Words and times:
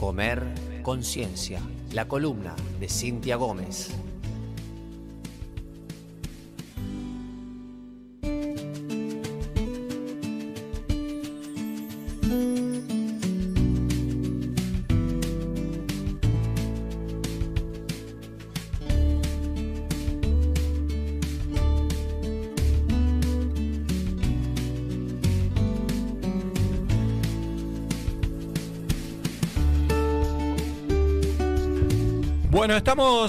Comer 0.00 0.42
Conciencia, 0.82 1.60
la 1.92 2.08
columna 2.08 2.56
de 2.80 2.88
Cintia 2.88 3.36
Gómez. 3.36 3.90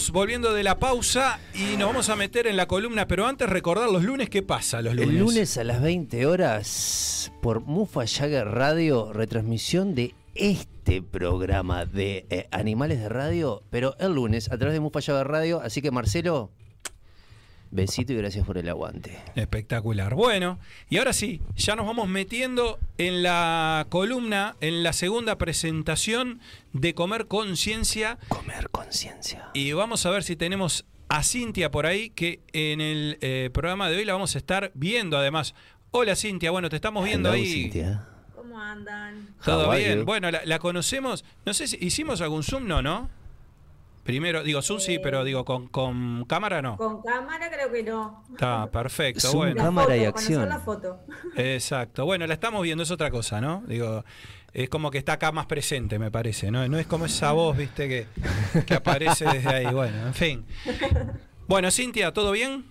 Estamos 0.01 0.19
volviendo 0.19 0.53
de 0.53 0.63
la 0.63 0.79
pausa 0.79 1.39
y 1.53 1.77
nos 1.77 1.89
vamos 1.89 2.09
a 2.09 2.15
meter 2.15 2.47
en 2.47 2.57
la 2.57 2.65
columna, 2.65 3.07
pero 3.07 3.27
antes 3.27 3.47
recordar 3.47 3.89
los 3.89 4.03
lunes, 4.03 4.29
¿qué 4.29 4.41
pasa 4.41 4.81
los 4.81 4.95
lunes? 4.95 5.09
El 5.09 5.19
lunes 5.19 5.57
a 5.57 5.63
las 5.63 5.79
20 5.81 6.25
horas 6.25 7.31
por 7.41 7.61
Mufa 7.61 8.07
Jagger 8.07 8.47
Radio, 8.47 9.13
retransmisión 9.13 9.93
de 9.93 10.15
este 10.33 11.03
programa 11.03 11.85
de 11.85 12.25
eh, 12.31 12.47
Animales 12.49 12.99
de 12.99 13.09
Radio, 13.09 13.61
pero 13.69 13.95
el 13.99 14.13
lunes 14.13 14.51
a 14.51 14.57
través 14.57 14.73
de 14.73 14.79
Mufa 14.79 15.01
Jagger 15.01 15.27
Radio. 15.27 15.61
Así 15.61 15.83
que 15.83 15.91
Marcelo, 15.91 16.49
besito 17.71 18.13
y 18.13 18.17
gracias 18.17 18.45
por 18.45 18.57
el 18.57 18.69
aguante. 18.69 19.17
Espectacular. 19.35 20.13
Bueno, 20.13 20.59
y 20.89 20.97
ahora 20.97 21.13
sí, 21.13 21.41
ya 21.55 21.75
nos 21.75 21.85
vamos 21.85 22.07
metiendo 22.07 22.79
en 22.97 23.23
la 23.23 23.87
columna, 23.89 24.55
en 24.61 24.83
la 24.83 24.93
segunda 24.93 25.37
presentación 25.37 26.39
de 26.73 26.93
Comer 26.93 27.27
Conciencia. 27.27 28.17
Comer 28.27 28.69
Conciencia. 28.69 29.49
Y 29.53 29.71
vamos 29.71 30.05
a 30.05 30.11
ver 30.11 30.23
si 30.23 30.35
tenemos 30.35 30.85
a 31.09 31.23
Cintia 31.23 31.71
por 31.71 31.85
ahí, 31.85 32.09
que 32.09 32.39
en 32.53 32.81
el 32.81 33.17
eh, 33.21 33.49
programa 33.53 33.89
de 33.89 33.97
hoy 33.97 34.05
la 34.05 34.13
vamos 34.13 34.35
a 34.35 34.37
estar 34.37 34.71
viendo 34.75 35.17
además. 35.17 35.55
Hola 35.91 36.15
Cintia, 36.15 36.51
bueno, 36.51 36.69
te 36.69 36.75
estamos 36.75 37.03
viendo 37.03 37.29
Hello, 37.29 37.41
ahí. 37.41 37.51
Cintia. 37.51 38.07
¿Cómo 38.35 38.59
andan? 38.59 39.27
Todo 39.43 39.71
bien. 39.71 39.99
you? 39.99 40.05
Bueno, 40.05 40.31
la, 40.31 40.41
la 40.45 40.59
conocemos. 40.59 41.25
No 41.45 41.53
sé 41.53 41.67
si 41.67 41.77
hicimos 41.81 42.21
algún 42.21 42.43
Zoom, 42.43 42.67
no, 42.67 42.81
¿no? 42.81 43.09
Primero, 44.03 44.43
digo 44.43 44.61
Zoom 44.61 44.79
sí, 44.79 44.99
pero 44.99 45.23
digo 45.23 45.45
con, 45.45 45.67
con 45.67 46.25
cámara 46.25 46.61
no. 46.61 46.77
Con 46.77 47.01
cámara 47.01 47.49
creo 47.51 47.71
que 47.71 47.83
no. 47.83 48.23
Está 48.31 48.69
perfecto, 48.71 49.29
Zoom, 49.29 49.37
bueno. 49.37 49.63
Cámara 49.63 49.95
y 49.95 50.05
foto, 50.05 50.09
acción. 50.09 50.49
la 50.49 50.59
foto. 50.59 50.99
Exacto. 51.35 52.05
Bueno, 52.05 52.25
la 52.25 52.33
estamos 52.33 52.63
viendo, 52.63 52.83
es 52.83 52.91
otra 52.91 53.11
cosa, 53.11 53.39
¿no? 53.39 53.63
Digo, 53.67 54.03
es 54.53 54.69
como 54.69 54.91
que 54.91 54.97
está 54.97 55.13
acá 55.13 55.31
más 55.31 55.45
presente, 55.45 55.99
me 55.99 56.09
parece, 56.11 56.51
¿no? 56.51 56.67
No 56.67 56.77
es 56.79 56.87
como 56.87 57.05
esa 57.05 57.31
voz, 57.31 57.55
viste, 57.55 57.87
que, 57.87 58.07
que 58.65 58.73
aparece 58.73 59.25
desde 59.25 59.49
ahí. 59.49 59.73
Bueno, 59.73 60.07
en 60.07 60.13
fin. 60.13 60.45
Bueno, 61.47 61.69
Cintia, 61.69 62.11
¿todo 62.11 62.31
bien? 62.31 62.65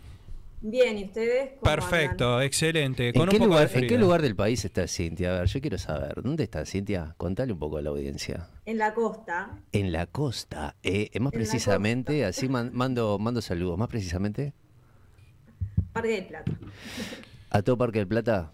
Bien, 0.62 0.98
¿y 0.98 1.04
ustedes? 1.04 1.52
cómo 1.58 1.62
Perfecto, 1.62 2.32
andan? 2.34 2.42
excelente. 2.46 3.08
¿En 3.08 3.14
Con 3.14 3.28
qué, 3.30 3.36
un 3.36 3.38
poco 3.40 3.50
lugar, 3.54 3.70
de 3.70 3.78
¿En 3.78 3.86
qué 3.88 3.96
lugar 3.98 4.20
del 4.20 4.36
país 4.36 4.62
está 4.64 4.86
Cintia? 4.86 5.30
A 5.34 5.38
ver, 5.40 5.48
yo 5.48 5.60
quiero 5.62 5.78
saber. 5.78 6.20
¿Dónde 6.22 6.44
está 6.44 6.66
Cintia? 6.66 7.14
Contale 7.16 7.52
un 7.54 7.58
poco 7.58 7.78
a 7.78 7.82
la 7.82 7.88
audiencia. 7.90 8.46
En 8.66 8.76
la 8.76 8.92
costa. 8.92 9.58
En 9.72 9.90
la 9.90 10.06
costa. 10.06 10.76
Eh, 10.82 11.08
más 11.18 11.32
En 11.32 11.38
precisamente, 11.38 12.26
así 12.26 12.48
man- 12.48 12.70
mando, 12.74 13.18
mando 13.18 13.40
saludos. 13.40 13.78
Más 13.78 13.88
precisamente, 13.88 14.52
Parque 15.94 16.10
del 16.10 16.26
Plata. 16.26 16.52
a 17.48 17.62
todo 17.62 17.78
Parque 17.78 17.98
del 18.00 18.08
Plata, 18.08 18.52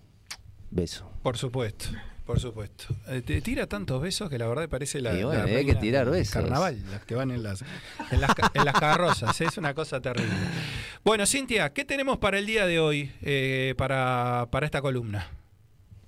beso. 0.70 1.10
Por 1.24 1.36
supuesto, 1.36 1.86
por 2.24 2.38
supuesto. 2.38 2.94
Eh, 3.08 3.20
te 3.20 3.40
tira 3.42 3.66
tantos 3.66 4.00
besos 4.00 4.30
que 4.30 4.38
la 4.38 4.46
verdad 4.46 4.68
parece 4.68 5.00
la, 5.00 5.12
Y 5.12 5.24
bueno, 5.24 5.44
la 5.44 5.56
hay 5.58 5.66
que 5.66 5.74
tirar 5.74 6.08
besos. 6.08 6.32
carnaval, 6.34 6.80
las 6.90 7.04
que 7.04 7.16
van 7.16 7.32
en 7.32 7.42
las, 7.42 7.62
en 8.12 8.20
las, 8.20 8.30
en 8.54 8.64
las 8.64 8.74
carrozas. 8.78 9.40
Es 9.40 9.58
una 9.58 9.74
cosa 9.74 10.00
terrible. 10.00 10.30
Bueno, 11.06 11.24
Cintia, 11.24 11.72
¿qué 11.72 11.84
tenemos 11.84 12.18
para 12.18 12.36
el 12.36 12.46
día 12.46 12.66
de 12.66 12.80
hoy 12.80 13.12
eh, 13.22 13.74
para, 13.78 14.48
para 14.50 14.66
esta 14.66 14.82
columna? 14.82 15.30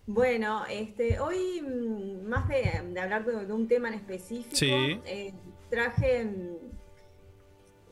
Bueno, 0.06 0.64
este, 0.68 1.20
hoy 1.20 1.62
mm, 1.62 2.26
más 2.28 2.48
de, 2.48 2.82
de 2.92 3.00
hablar 3.00 3.24
de, 3.24 3.46
de 3.46 3.52
un 3.52 3.68
tema 3.68 3.86
en 3.86 3.94
específico, 3.94 4.56
Sí. 4.56 5.00
eh, 5.06 5.32
traje 5.70 6.24
mm, 6.24 6.56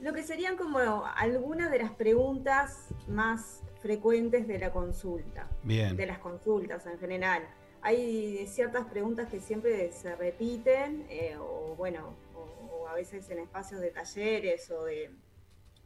lo 0.01 0.13
que 0.13 0.25
serían 0.25 0.57
como 0.57 0.79
algunas 1.17 1.71
de 1.71 1.79
las 1.79 1.93
preguntas 1.93 2.89
más 3.07 3.63
frecuentes 3.81 4.49
de 4.49 4.59
la 4.59 4.73
consulta. 4.73 5.49
Bien. 5.63 5.97
de 5.97 6.07
las 6.07 6.19
consultas 6.19 6.87
en 6.87 6.99
general. 6.99 7.45
Hay 7.83 8.45
ciertas 8.49 8.85
preguntas 8.87 9.29
que 9.31 9.39
siempre 9.39 9.93
se 9.93 10.17
repiten, 10.17 11.07
eh, 11.09 11.37
o 11.39 11.77
bueno, 11.77 12.17
o, 12.35 12.41
o 12.81 12.89
a 12.89 12.95
veces 12.95 13.31
en 13.31 13.39
espacios 13.39 13.81
de 13.81 13.93
talleres 13.93 14.69
o 14.73 14.85
de, 14.87 15.13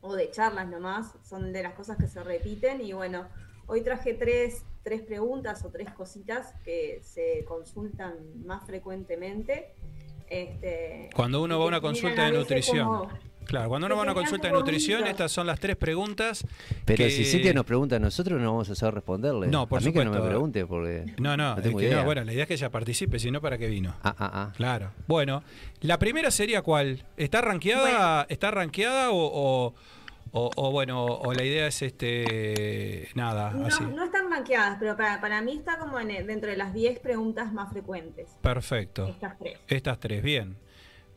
o 0.03 0.15
de 0.15 0.31
charlas 0.31 0.69
nomás, 0.69 1.13
son 1.23 1.53
de 1.53 1.63
las 1.63 1.75
cosas 1.75 1.97
que 1.99 2.07
se 2.09 2.23
repiten. 2.23 2.81
Y 2.81 2.93
bueno, 2.93 3.29
hoy 3.67 3.83
traje 3.83 4.15
tres, 4.15 4.65
tres 4.83 5.03
preguntas 5.03 5.65
o 5.65 5.71
tres 5.71 5.91
cositas 5.93 6.55
que 6.65 7.01
se 7.03 7.45
consultan 7.47 8.15
más 8.45 8.65
frecuentemente. 8.67 9.75
Este, 10.29 11.11
Cuando 11.15 11.43
uno 11.43 11.59
va 11.59 11.65
a 11.65 11.69
una 11.69 11.81
consulta 11.81 12.25
de 12.27 12.33
nutrición. 12.33 12.87
como- 12.87 13.30
Claro, 13.47 13.69
cuando 13.69 13.87
uno 13.87 13.97
va 13.97 14.03
a 14.03 14.05
una 14.05 14.15
consulta 14.15 14.47
de 14.49 14.55
nutrición, 14.55 15.07
estas 15.09 15.33
son 15.33 15.47
las 15.47 15.59
tres 15.59 15.75
preguntas. 15.77 16.47
Pero 16.85 16.99
que- 16.99 17.11
si 17.11 17.25
Cintia 17.25 17.53
nos 17.53 17.65
pregunta 17.65 17.97
a 17.97 17.99
nosotros, 17.99 18.41
no 18.41 18.53
vamos 18.53 18.71
a 18.71 18.75
saber 18.77 18.95
responderle. 18.95 19.49
No, 19.49 19.67
por 19.69 19.79
a 19.79 19.85
mí 19.85 19.93
que 19.93 19.99
no 19.99 20.05
supuesto. 20.05 20.23
me 20.25 20.29
pregunte 20.31 20.67
porque 20.67 21.15
No, 21.19 21.37
no, 21.37 21.57
es 21.57 21.63
tengo 21.63 21.79
que 21.79 21.87
idea. 21.87 21.99
no, 21.99 22.05
bueno, 22.05 22.23
la 22.25 22.33
idea 22.33 22.43
es 22.45 22.49
que 22.49 22.55
ella 22.55 22.71
participe, 22.71 23.19
si 23.19 23.31
no, 23.31 23.41
¿para 23.41 23.59
qué 23.59 23.67
vino? 23.67 23.95
Ah, 24.05 24.15
ah, 24.19 24.31
ah. 24.33 24.53
Claro. 24.57 24.93
Bueno, 25.09 25.43
la 25.81 25.99
primera 25.99 26.31
sería 26.31 26.63
cuál? 26.63 27.05
¿Está 27.17 27.41
rankeada, 27.41 28.25
está 28.29 28.53
rankeada 28.53 29.11
o, 29.11 29.17
o, 29.17 29.75
o- 30.33 30.51
o, 30.55 30.71
bueno, 30.71 31.05
o 31.07 31.33
la 31.33 31.43
idea 31.43 31.67
es 31.67 31.83
este 31.83 33.09
nada, 33.15 33.49
así? 33.67 33.83
No, 33.83 33.91
no 33.91 34.05
están 34.05 34.31
rankeadas, 34.31 34.77
pero 34.79 34.97
para, 34.97 35.21
para 35.21 35.43
mí 35.43 35.57
está 35.57 35.79
como 35.79 35.99
en 35.99 36.13
el- 36.13 36.27
dentro 36.27 36.51
de 36.51 36.57
las 36.57 36.73
10 36.73 37.01
preguntas 37.01 37.53
más 37.53 37.73
frecuentes. 37.73 38.29
Perfecto. 38.41 39.07
Estas 39.09 39.37
tres. 39.39 39.59
Estas 39.67 39.99
tres, 39.99 40.23
bien. 40.23 40.57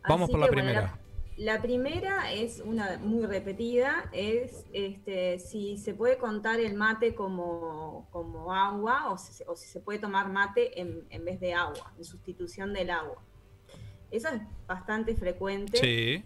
Vamos 0.09 0.25
Así 0.25 0.31
por 0.31 0.39
la 0.41 0.47
bueno, 0.47 0.61
primera. 0.63 0.97
La, 1.37 1.61
primera 1.61 2.31
es 2.31 2.59
una 2.59 2.97
muy 2.99 3.25
repetida, 3.25 4.09
es 4.11 4.65
este, 4.73 5.39
si 5.39 5.77
se 5.77 5.93
puede 5.93 6.17
contar 6.17 6.59
el 6.59 6.75
mate 6.75 7.15
como, 7.15 8.07
como 8.11 8.53
agua 8.53 9.11
o 9.11 9.17
si, 9.17 9.43
o 9.47 9.55
se 9.55 9.79
puede 9.79 9.99
tomar 9.99 10.29
mate 10.29 10.79
en, 10.79 11.05
en 11.09 11.25
vez 11.25 11.39
de 11.39 11.53
agua, 11.53 11.93
en 11.97 12.03
sustitución 12.03 12.73
del 12.73 12.89
agua. 12.89 13.21
Eso 14.11 14.29
es 14.29 14.41
bastante 14.67 15.15
frecuente 15.15 15.77
Sí. 15.79 16.23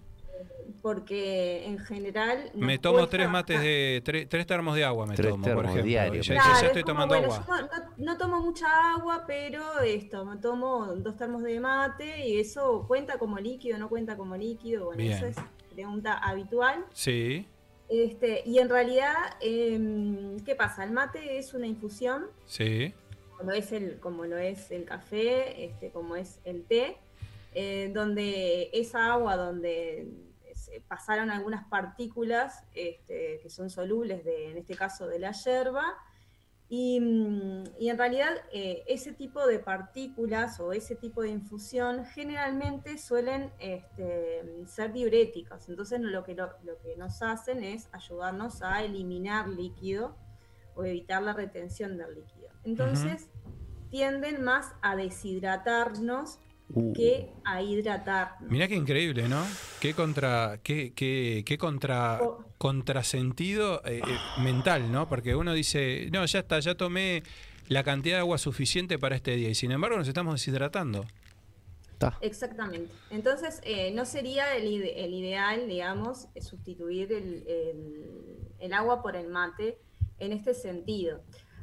Porque 0.81 1.65
en 1.65 1.79
general... 1.79 2.51
Me 2.53 2.77
tomo 2.77 2.99
cuesta 2.99 3.17
tres 3.17 3.29
mates 3.29 3.59
de 3.61 4.01
tres, 4.05 4.29
tres 4.29 4.45
termos 4.45 4.75
de 4.75 4.83
agua 4.85 5.05
me 5.05 5.15
Tres 5.15 5.29
tomo, 5.31 5.43
por 5.53 5.65
ejemplo. 5.65 5.83
diarios. 5.83 6.25
Ya, 6.27 6.33
Claro, 6.35 6.49
ya 6.51 6.57
es 6.59 6.63
estoy 6.67 6.83
como, 6.83 7.07
tomando 7.07 7.27
bueno, 7.27 7.33
agua. 7.33 7.69
yo 7.97 8.05
no, 8.05 8.17
tomo 8.17 8.41
mucha 8.41 8.93
agua, 8.93 9.23
pero 9.27 9.79
esto, 9.81 10.23
me 10.25 10.37
tomo 10.37 10.85
dos 10.95 11.17
termos 11.17 11.43
de 11.43 11.59
mate 11.59 12.27
y 12.27 12.39
eso 12.39 12.85
cuenta 12.87 13.17
como 13.17 13.37
líquido, 13.39 13.77
no 13.77 13.89
cuenta 13.89 14.15
como 14.15 14.37
líquido. 14.37 14.85
Bueno, 14.85 15.01
Bien. 15.01 15.13
esa 15.13 15.27
es 15.27 15.35
pregunta 15.73 16.13
habitual. 16.13 16.85
Sí, 16.93 17.45
Este, 17.89 18.41
y 18.45 18.59
en 18.59 18.67
realidad, 18.69 19.13
em, 19.41 20.39
¿qué 20.41 20.55
pasa? 20.55 20.83
El 20.83 20.91
mate 20.91 21.37
es 21.37 21.53
una 21.53 21.67
infusión, 21.67 22.25
sí, 22.45 22.93
como 23.37 23.51
lo 23.51 23.55
es 23.57 23.71
el, 23.71 23.99
como 23.99 24.25
lo 24.25 24.37
es 24.37 24.71
el 24.71 24.83
café, 24.85 25.63
este, 25.65 25.91
como 25.91 26.15
es 26.15 26.39
el 26.43 26.63
té, 26.63 26.97
eh, 27.53 27.89
donde 27.93 28.69
esa 28.73 29.13
agua 29.13 29.37
donde 29.37 30.07
pasaron 30.88 31.29
algunas 31.29 31.67
partículas 31.67 32.63
este, 32.73 33.39
que 33.41 33.50
son 33.50 33.69
solubles, 33.69 34.23
de, 34.23 34.51
en 34.51 34.57
este 34.57 34.75
caso 34.75 35.07
de 35.07 35.19
la 35.19 35.31
yerba, 35.31 35.83
y, 36.69 37.00
mm, 37.00 37.63
y 37.79 37.89
en 37.89 37.97
realidad 37.97 38.31
eh, 38.51 38.83
ese 38.88 39.13
tipo 39.13 39.45
de 39.47 39.59
partículas 39.59 40.59
o 40.59 40.74
ese 40.74 40.95
tipo 40.95 41.21
de 41.21 41.30
infusión 41.30 42.06
generalmente 42.06 42.97
suelen 42.97 43.51
este, 43.59 44.65
ser 44.68 44.91
diuréticas. 44.91 45.69
Entonces 45.69 46.01
lo 46.01 46.24
que, 46.24 46.36
lo, 46.36 46.50
lo 46.63 46.77
que 46.80 46.97
nos 46.97 47.21
hacen 47.21 47.63
es 47.63 47.88
ayudarnos 47.94 48.62
a 48.62 48.83
eliminar 48.83 49.47
líquido 49.47 50.18
o 50.75 50.83
evitar 50.83 51.24
la 51.24 51.33
retención 51.33 51.97
del 51.97 52.15
líquido. 52.15 52.50
Entonces 52.65 53.30
tienden 53.89 54.44
más 54.44 54.74
a 54.81 54.97
deshidratarnos 54.97 56.39
Uh, 56.69 56.91
que 56.93 57.31
a 57.45 57.61
hidratarnos. 57.61 58.51
Mirá 58.51 58.67
qué 58.67 58.75
increíble, 58.75 59.29
¿no? 59.29 59.45
Qué 59.79 59.93
contra, 59.93 60.59
qué, 60.63 60.91
qué, 60.93 61.43
qué 61.45 61.57
contra, 61.57 62.19
Oh. 62.21 62.43
contrasentido 62.57 63.81
eh, 63.85 64.01
eh, 64.05 64.41
mental, 64.41 64.91
¿no? 64.91 65.07
Porque 65.07 65.35
uno 65.35 65.53
dice, 65.53 66.09
no, 66.11 66.25
ya 66.25 66.39
está, 66.39 66.59
ya 66.59 66.75
tomé 66.75 67.23
la 67.69 67.83
cantidad 67.83 68.17
de 68.17 68.19
agua 68.21 68.37
suficiente 68.37 68.99
para 68.99 69.15
este 69.15 69.35
día 69.35 69.49
y 69.49 69.55
sin 69.55 69.71
embargo 69.71 69.97
nos 69.97 70.07
estamos 70.07 70.33
deshidratando. 70.35 71.05
ta. 71.99 72.17
Exactamente. 72.21 72.91
Entonces, 73.09 73.59
eh, 73.63 73.91
no 73.91 74.05
sería 74.05 74.55
el, 74.55 74.65
ide- 74.67 75.03
el 75.05 75.13
ideal, 75.13 75.67
digamos, 75.67 76.27
sustituir 76.41 77.11
el, 77.13 77.43
el- 77.47 78.37
el 78.59 78.73
agua 78.73 79.01
por 79.01 79.15
el 79.15 79.29
mate 79.29 79.79
en 80.19 80.31
este 80.33 80.53
sentido. 80.53 81.21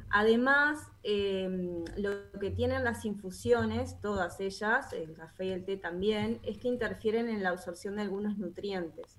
Además, 0.09 0.79
em, 1.03 1.83
lo 1.97 2.31
que 2.39 2.51
tienen 2.51 2.83
las 2.83 3.05
infusiones, 3.05 3.99
todas 4.01 4.39
ellas, 4.39 4.93
el 4.93 5.13
café 5.13 5.45
y 5.45 5.49
el 5.51 5.65
té 5.65 5.77
también, 5.77 6.39
es 6.43 6.57
que 6.57 6.67
interfieren 6.67 7.29
en 7.29 7.43
la 7.43 7.49
absorción 7.49 7.95
de 7.95 8.03
algunos 8.03 8.37
nutrientes. 8.37 9.17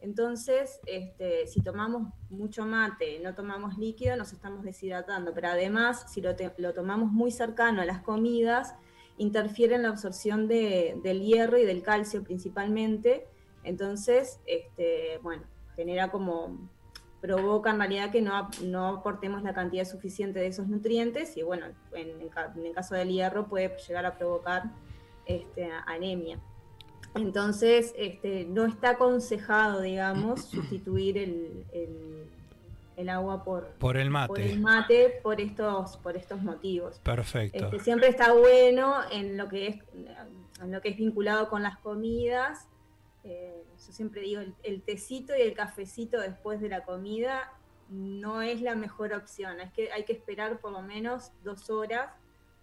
Entonces, 0.00 0.80
este, 0.86 1.46
si 1.46 1.62
tomamos 1.62 2.12
mucho 2.28 2.66
mate, 2.66 3.20
no 3.20 3.36
tomamos 3.36 3.78
líquido, 3.78 4.16
nos 4.16 4.32
estamos 4.32 4.64
deshidratando, 4.64 5.32
pero 5.32 5.48
además, 5.48 6.12
si 6.12 6.20
lo, 6.20 6.34
tomamos 6.74 7.12
muy 7.12 7.30
cercano 7.30 7.82
a 7.82 7.84
las 7.84 8.02
comidas, 8.02 8.74
interfiere 9.16 9.76
en 9.76 9.82
la 9.82 9.90
absorción 9.90 10.48
del 10.48 11.20
hierro 11.20 11.56
y 11.56 11.64
del 11.64 11.84
calcio 11.84 12.24
principalmente, 12.24 13.28
entonces, 13.62 14.40
este, 14.46 15.18
bueno, 15.22 15.44
genera 15.76 16.10
como 16.10 16.68
provoca 17.22 17.70
en 17.70 17.78
realidad 17.78 18.10
que 18.10 18.20
no, 18.20 18.50
no, 18.64 18.88
aportemos 18.88 19.42
la 19.44 19.54
cantidad 19.54 19.84
suficiente 19.84 20.40
de 20.40 20.48
esos 20.48 20.66
nutrientes 20.66 21.36
y 21.36 21.42
bueno, 21.42 21.66
en, 21.92 22.20
el 22.20 22.74
caso 22.74 22.96
del 22.96 23.10
hierro 23.10 23.46
puede 23.46 23.74
llegar 23.86 24.04
a 24.04 24.18
provocar 24.18 24.64
este, 25.24 25.70
anemia. 25.86 26.40
Entonces, 27.14 27.94
este, 27.96 28.44
no 28.44 28.64
está 28.64 28.90
aconsejado, 28.90 29.80
digamos, 29.80 30.44
sustituir 30.50 31.16
el, 31.16 31.64
el, 32.96 33.08
agua 33.08 33.44
por, 33.44 33.68
por, 33.78 33.96
el 33.96 34.10
mate. 34.10 34.28
por 34.28 34.40
el 34.40 34.60
mate 34.60 35.20
por 35.22 35.40
estos, 35.40 35.96
por 35.98 36.16
estos 36.16 36.42
motivos. 36.42 36.98
Perfecto. 37.04 37.66
Este, 37.66 37.78
siempre 37.78 38.08
está 38.08 38.32
bueno 38.32 38.96
en 39.12 39.36
lo 39.36 39.48
que 39.48 39.68
es 39.68 39.76
en 40.62 40.70
lo 40.70 40.80
que 40.80 40.90
es 40.90 40.96
vinculado 40.96 41.48
con 41.48 41.62
las 41.62 41.78
comidas, 41.78 42.68
eh, 43.24 43.64
yo 43.86 43.92
siempre 43.92 44.22
digo, 44.22 44.42
el, 44.62 44.82
tecito 44.82 45.36
y 45.36 45.42
el 45.42 45.54
cafecito 45.54 46.20
después 46.20 46.60
de 46.60 46.68
la 46.68 46.84
comida 46.84 47.52
no 47.88 48.42
es 48.42 48.60
la 48.60 48.74
mejor 48.74 49.12
opción. 49.12 49.60
Es 49.60 49.72
que 49.72 49.92
hay 49.92 50.04
que 50.04 50.12
esperar 50.12 50.60
por 50.60 50.72
lo 50.72 50.82
menos 50.82 51.30
dos 51.44 51.70
horas 51.70 52.10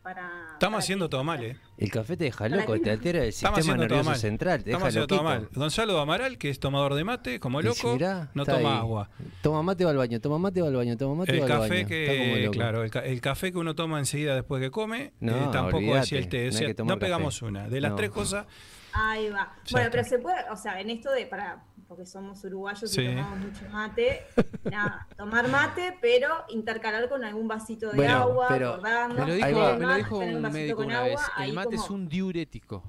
para. 0.04 0.50
Estamos 0.54 0.80
haciendo 0.80 1.10
todo 1.10 1.24
mal, 1.24 1.44
¿eh? 1.44 1.58
El 1.80 1.92
café 1.92 2.18
te 2.18 2.26
deja 2.26 2.50
loco, 2.50 2.78
te 2.78 2.92
altera 2.92 3.24
el 3.24 3.31
sistema 3.31 3.78
nervioso 3.78 4.14
central. 4.16 4.66
Te 4.66 4.72
Estamos 4.72 4.90
haciendo 4.90 5.08
todo 5.08 5.24
mal. 5.24 5.48
Gonzalo 5.54 5.98
Amaral, 5.98 6.38
que 6.38 6.50
es 6.50 6.60
tomador 6.60 6.94
de 6.94 7.06
mate, 7.06 7.40
como 7.40 7.62
loco, 7.62 7.98
no 8.34 8.46
toma 8.46 8.80
agua. 8.80 9.10
Toma 9.42 9.64
mate 9.64 9.86
va 9.86 9.92
al 9.92 9.98
baño, 9.98 10.20
toma 10.20 10.38
mate 10.38 10.62
va 10.62 10.68
al 10.68 10.76
baño, 10.76 10.98
toma 10.98 11.16
mate 11.16 11.38
el 11.38 11.42
va 11.42 11.56
al 11.56 11.70
baño. 11.70 11.88
Que, 11.88 12.50
claro, 12.52 12.84
el, 12.84 13.22
café 13.22 13.54
que 13.54 13.58
uno 13.58 13.76
toma 13.76 13.98
enseguida 14.00 14.36
después 14.36 14.62
que 14.62 14.72
come, 14.72 15.14
no, 15.22 15.31
eh, 15.31 15.50
tampoco 15.54 15.96
es 15.96 16.12
el 16.12 16.28
té. 16.28 16.50
O 16.50 16.52
sea, 16.52 16.68
no, 16.84 17.00
pegamos 17.00 17.42
una. 17.42 17.70
De 17.70 17.80
las 17.80 17.96
tres 17.96 18.10
cosas 18.10 18.46
Ahí 18.94 19.30
va. 19.30 19.54
bueno, 19.72 19.90
pero 19.92 20.04
se 20.04 20.20
puede, 20.20 20.50
o 20.52 20.56
sea, 20.56 20.80
en 20.80 20.90
esto 20.90 21.12
de, 21.12 21.26
para, 21.26 21.64
porque 21.88 22.06
somos 22.06 22.44
uruguayos 22.44 22.98
y 22.98 23.08
tomamos 23.08 23.40
mucho 23.40 23.66
mate, 23.72 24.24
nada, 24.64 25.08
tomar 25.16 25.48
mate, 25.48 25.98
pero 26.02 26.46
intercalar 26.50 27.08
con 27.10 27.24
algún 27.24 27.48
vasito 27.48 27.92
de 27.92 28.08
agua, 28.08 28.48
pero, 28.50 28.80
me 28.81 29.26
lo 29.26 29.34
dijo, 29.34 29.78
me 29.78 29.86
lo 29.86 29.96
dijo 29.96 30.18
un, 30.18 30.42
médico 30.42 30.81
una 30.81 31.04
vez, 31.04 31.20
el 31.40 31.54
mate 31.54 31.69
es 31.71 31.89
un 31.89 32.07
diurético, 32.07 32.83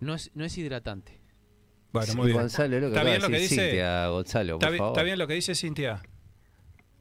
no 0.00 0.14
es, 0.14 0.30
no 0.34 0.44
es 0.44 0.56
hidratante. 0.58 1.20
Bueno, 1.92 2.14
muy 2.14 2.26
bien. 2.26 2.38
Gonzalo, 2.38 2.78
lo 2.78 2.86
que 2.86 2.96
¿Está 2.96 3.04
bien 3.04 3.22
lo 3.22 3.28
que 3.28 3.38
dice 3.38 3.54
Cintia, 3.56 4.08
Gonzalo, 4.08 4.58
por 4.58 4.68
¿Está, 4.68 4.78
favor. 4.78 4.92
¿Está 4.92 5.02
bien 5.02 5.18
lo 5.18 5.26
que 5.26 5.34
dice 5.34 5.54
Cintia? 5.54 6.02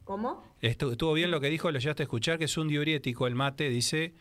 ¿Cómo? 0.03 0.43
Estuvo 0.61 1.13
bien 1.13 1.29
lo 1.29 1.39
que 1.39 1.49
dijo, 1.49 1.69
lo 1.71 1.77
llegaste 1.77 2.03
a 2.03 2.05
escuchar, 2.05 2.39
que 2.39 2.45
es 2.45 2.57
un 2.57 2.67
diurético 2.67 3.27
el 3.27 3.35
mate, 3.35 3.69
dice 3.69 4.13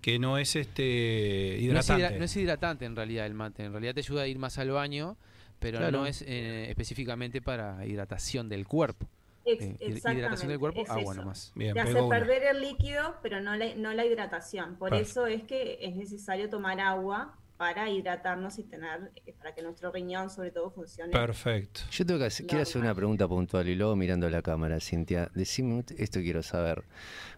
que 0.00 0.18
no 0.18 0.38
es 0.38 0.56
este 0.56 1.58
hidratante. 1.60 2.18
No 2.18 2.24
es, 2.24 2.36
hidratante 2.36 2.84
en 2.84 2.96
realidad 2.96 3.26
el 3.26 3.34
mate, 3.34 3.64
en 3.64 3.72
realidad 3.72 3.94
te 3.94 4.00
ayuda 4.00 4.22
a 4.22 4.26
ir 4.26 4.38
más 4.38 4.58
al 4.58 4.70
baño, 4.70 5.16
pero 5.58 5.90
no 5.90 6.06
es 6.06 6.22
eh, 6.22 6.68
específicamente 6.68 7.40
para 7.40 7.86
hidratación 7.86 8.48
del 8.48 8.66
cuerpo. 8.66 9.08
Eh, 9.46 9.76
hidratación 9.80 10.48
del 10.48 10.58
cuerpo, 10.58 10.84
agua 10.88 11.14
nomás. 11.14 11.52
Bien, 11.54 11.72
te 11.72 11.80
hace 11.80 12.02
perder 12.08 12.42
el 12.44 12.60
líquido, 12.60 13.16
pero 13.22 13.40
no 13.40 13.54
la, 13.54 13.74
no 13.76 13.92
la 13.92 14.04
hidratación. 14.04 14.76
Por 14.76 14.92
eso 14.94 15.26
es 15.26 15.44
que 15.44 15.78
es 15.80 15.94
necesario 15.94 16.50
tomar 16.50 16.80
agua 16.80 17.38
para 17.56 17.88
hidratarnos 17.88 18.58
y 18.58 18.64
tener, 18.64 19.12
eh, 19.24 19.32
para 19.38 19.54
que 19.54 19.62
nuestro 19.62 19.90
riñón 19.90 20.30
sobre 20.30 20.50
todo 20.50 20.70
funcione. 20.70 21.12
Perfecto. 21.12 21.82
Yo 21.90 22.04
tengo 22.04 22.20
que 22.20 22.44
quiero 22.44 22.62
hacer 22.62 22.82
una 22.82 22.94
pregunta 22.94 23.26
puntual 23.28 23.68
y 23.68 23.74
luego 23.74 23.96
mirando 23.96 24.28
la 24.28 24.42
cámara, 24.42 24.80
Cintia, 24.80 25.30
decime, 25.34 25.84
esto 25.96 26.20
quiero 26.20 26.42
saber. 26.42 26.84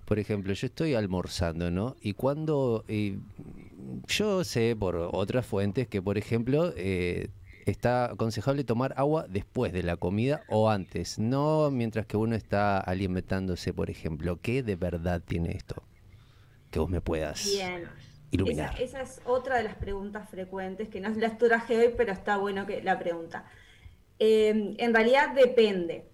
Por 0.04 0.19
ejemplo, 0.19 0.52
yo 0.54 0.66
estoy 0.66 0.94
almorzando, 0.94 1.70
¿no? 1.70 1.94
Y 2.00 2.14
cuando, 2.14 2.84
yo 4.06 4.44
sé 4.44 4.75
por 4.75 4.96
otras 4.96 5.46
fuentes 5.46 5.87
que, 5.87 6.02
por 6.02 6.19
ejemplo, 6.19 6.72
eh, 6.76 7.28
está 7.70 8.06
aconsejable 8.06 8.65
tomar 8.65 8.94
agua 8.97 9.26
después 9.29 9.73
de 9.73 9.82
la 9.82 9.97
comida 9.97 10.43
o 10.49 10.70
antes, 10.70 11.19
no 11.19 11.70
mientras 11.70 12.06
que 12.06 12.17
uno 12.17 12.37
está 12.37 12.79
alimentándose, 12.79 13.73
por 13.73 13.91
ejemplo. 13.91 14.38
¿Qué 14.41 14.62
de 14.62 14.76
verdad 14.76 15.23
tiene 15.26 15.53
esto? 15.53 15.82
Que 16.70 16.79
vos 16.79 16.91
me 16.91 17.00
puedas... 17.00 17.44
Bien 17.44 17.88
esa, 18.31 19.03
es 19.03 19.20
otra 19.25 19.56
de 19.56 19.65
las 19.65 19.76
preguntas 19.76 20.29
frecuentes, 20.29 20.88
que 20.88 21.00
no 21.00 21.09
las 21.11 21.38
traje 21.38 21.79
hoy, 21.79 21.94
pero 21.97 22.12
está 22.12 22.37
bueno 22.37 22.67
que 22.67 22.82
la 22.82 22.99
pregunta. 22.99 23.44
Eh, 24.19 24.75
en 24.79 24.94
realidad 24.94 25.35
depende. 25.35 26.06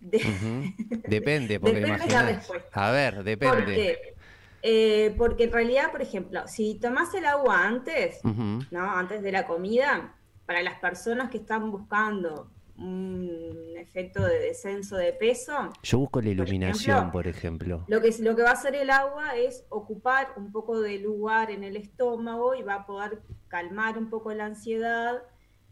Depende, 0.00 1.60
porque 1.60 1.80
depende 1.80 2.08
la 2.08 2.22
respuesta. 2.22 2.68
A 2.72 2.90
ver, 2.90 3.24
depende. 3.24 4.14
Eh, 4.62 5.14
porque 5.16 5.44
en 5.44 5.52
realidad, 5.52 5.90
por 5.92 6.02
ejemplo, 6.02 6.46
si 6.48 6.74
tomás 6.74 7.14
el 7.14 7.26
agua 7.26 7.66
antes, 7.66 8.20
¿no? 8.24 8.90
Antes 8.90 9.22
de 9.22 9.32
la 9.32 9.46
comida, 9.46 10.14
para 10.46 10.62
las 10.62 10.78
personas 10.78 11.30
que 11.30 11.38
están 11.38 11.70
buscando 11.70 12.50
un 12.76 13.74
efecto 13.76 14.24
de 14.24 14.40
descenso 14.40 14.96
de 14.96 15.12
peso. 15.12 15.70
Yo 15.82 15.98
busco 15.98 16.20
la 16.20 16.30
iluminación, 16.30 17.12
por 17.12 17.26
ejemplo. 17.28 17.84
Lo, 17.86 18.00
que, 18.00 18.14
lo 18.20 18.34
que 18.34 18.42
va 18.42 18.50
a 18.50 18.54
hacer 18.54 18.74
el 18.74 18.90
agua 18.90 19.36
es 19.36 19.64
ocupar 19.68 20.32
un 20.36 20.50
poco 20.50 20.80
de 20.80 20.98
lugar 20.98 21.50
en 21.50 21.62
el 21.62 21.76
estómago 21.76 22.54
y 22.54 22.62
va 22.62 22.74
a 22.74 22.86
poder 22.86 23.22
calmar 23.48 23.96
un 23.96 24.10
poco 24.10 24.32
la 24.34 24.46
ansiedad 24.46 25.22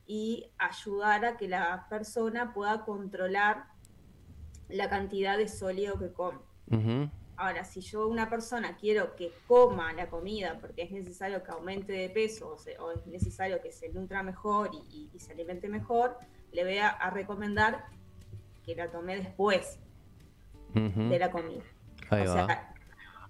y 0.07 0.51
ayudar 0.59 1.25
a 1.25 1.37
que 1.37 1.49
la 1.49 1.87
persona 1.89 2.53
pueda 2.53 2.85
controlar 2.85 3.67
la 4.69 4.89
cantidad 4.89 5.37
de 5.37 5.49
sólido 5.49 5.99
que 5.99 6.13
come. 6.13 6.39
Ahora, 7.37 7.65
si 7.65 7.81
yo 7.81 8.07
una 8.07 8.29
persona 8.29 8.77
quiero 8.77 9.17
que 9.17 9.33
coma 9.47 9.93
la 9.93 10.09
comida 10.09 10.59
porque 10.61 10.83
es 10.83 10.91
necesario 10.91 11.43
que 11.43 11.51
aumente 11.51 11.93
de 11.93 12.11
peso 12.11 12.57
o, 12.79 12.93
es 12.93 13.07
necesario 13.07 13.61
que 13.61 13.73
se 13.73 13.89
nutra 13.89 14.23
mejor 14.23 14.71
y 14.91 15.11
se 15.19 15.33
alimente 15.33 15.69
mejor, 15.69 16.19
le 16.53 16.65
voy 16.65 16.79
a, 16.79 17.11
recomendar 17.11 17.87
que 18.65 18.75
la 18.75 18.91
tome 18.91 19.17
después 19.17 19.79
de 20.75 21.19
la 21.19 21.31
comida. 21.31 21.65
o 22.11 22.17
sea, 22.17 22.75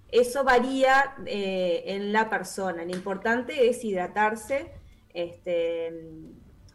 eso 0.09 0.43
varía 0.43 1.15
eh, 1.25 1.83
en 1.87 2.13
la 2.13 2.29
persona. 2.29 2.85
Lo 2.85 2.91
importante 2.91 3.67
es 3.67 3.83
hidratarse, 3.83 4.71
este, 5.13 5.91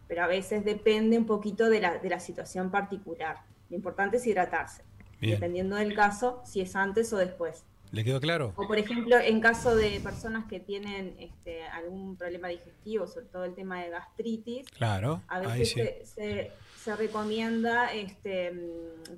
pero 0.07 0.25
a 0.25 0.27
veces 0.27 0.65
depende 0.65 1.17
un 1.17 1.27
poquito 1.27 1.71
de 1.71 1.81
la, 1.81 1.99
de 1.99 2.09
la 2.09 2.21
situación 2.21 2.71
particular. 2.71 3.45
Lo 3.71 3.77
importante 3.77 4.17
es 4.17 4.27
hidratarse, 4.27 4.83
dependiendo 5.21 5.77
del 5.77 5.95
caso, 5.95 6.43
si 6.45 6.61
es 6.61 6.77
antes 6.77 7.13
o 7.13 7.17
después. 7.17 7.65
¿Le 7.91 8.05
quedó 8.05 8.21
claro? 8.21 8.53
O 8.57 8.67
por 8.67 8.79
ejemplo, 8.79 9.19
en 9.19 9.41
caso 9.41 9.75
de 9.75 9.99
personas 10.01 10.47
que 10.47 10.61
tienen 10.61 11.17
este, 11.19 11.65
algún 11.65 12.17
problema 12.17 12.49
digestivo, 12.49 13.07
sobre 13.07 13.27
todo 13.27 13.45
el 13.45 13.55
tema 13.55 13.83
de 13.83 13.91
gastritis, 13.91 14.69
claro, 14.71 15.23
a 15.29 15.41
veces 15.41 15.71
se, 16.05 16.53
se, 16.77 16.97
recomienda 16.97 17.93
este, 17.93 18.53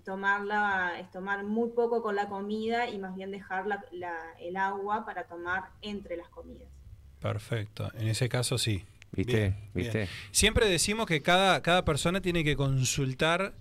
tomarla, 0.04 1.00
es 1.00 1.10
tomar 1.10 1.44
muy 1.44 1.70
poco 1.70 2.02
con 2.02 2.14
la 2.14 2.28
comida 2.28 2.88
y 2.88 2.98
más 2.98 3.16
bien 3.16 3.30
dejar 3.32 3.66
la, 3.66 3.84
el 4.40 4.56
agua 4.56 5.04
para 5.04 5.24
tomar 5.24 5.64
entre 5.82 6.16
las 6.16 6.28
comidas. 6.28 6.68
Perfecto, 7.20 7.90
en 7.94 8.08
ese 8.08 8.28
caso 8.28 8.56
sí. 8.56 8.84
¿Viste? 9.12 9.56
¿Viste? 9.74 10.08
Siempre 10.30 10.68
decimos 10.68 11.06
que 11.06 11.20
cada, 11.20 11.60
cada 11.62 11.84
persona 11.84 12.20
tiene 12.20 12.44
que 12.44 12.54
consultar 12.54 13.54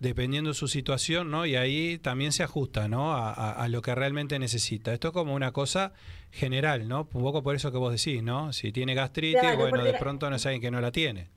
dependiendo 0.00 0.50
de 0.50 0.54
su 0.54 0.68
situación, 0.68 1.30
¿no? 1.30 1.46
Y 1.46 1.56
ahí 1.56 1.98
también 1.98 2.32
se 2.32 2.42
ajusta, 2.42 2.88
¿no? 2.88 3.14
A, 3.14 3.66
lo 3.68 3.82
que 3.82 3.94
realmente 3.94 4.38
necesita. 4.38 4.92
Esto 4.92 5.08
es 5.08 5.14
como 5.14 5.34
una 5.34 5.52
cosa 5.52 5.92
general, 6.30 6.88
¿no? 6.88 7.08
Un 7.12 7.22
poco 7.22 7.42
por 7.42 7.54
eso 7.56 7.72
que 7.72 7.78
vos 7.78 7.92
decís, 7.92 8.22
¿no? 8.22 8.52
Si 8.52 8.72
tiene 8.72 8.94
gastritis, 8.94 9.56
bueno, 9.56 9.82
de 9.82 9.94
pronto 9.94 10.30
no 10.30 10.36
es 10.36 10.46
alguien 10.46 10.62
que 10.62 10.70
no 10.70 10.80
la 10.80 10.92
tiene. 10.92 11.30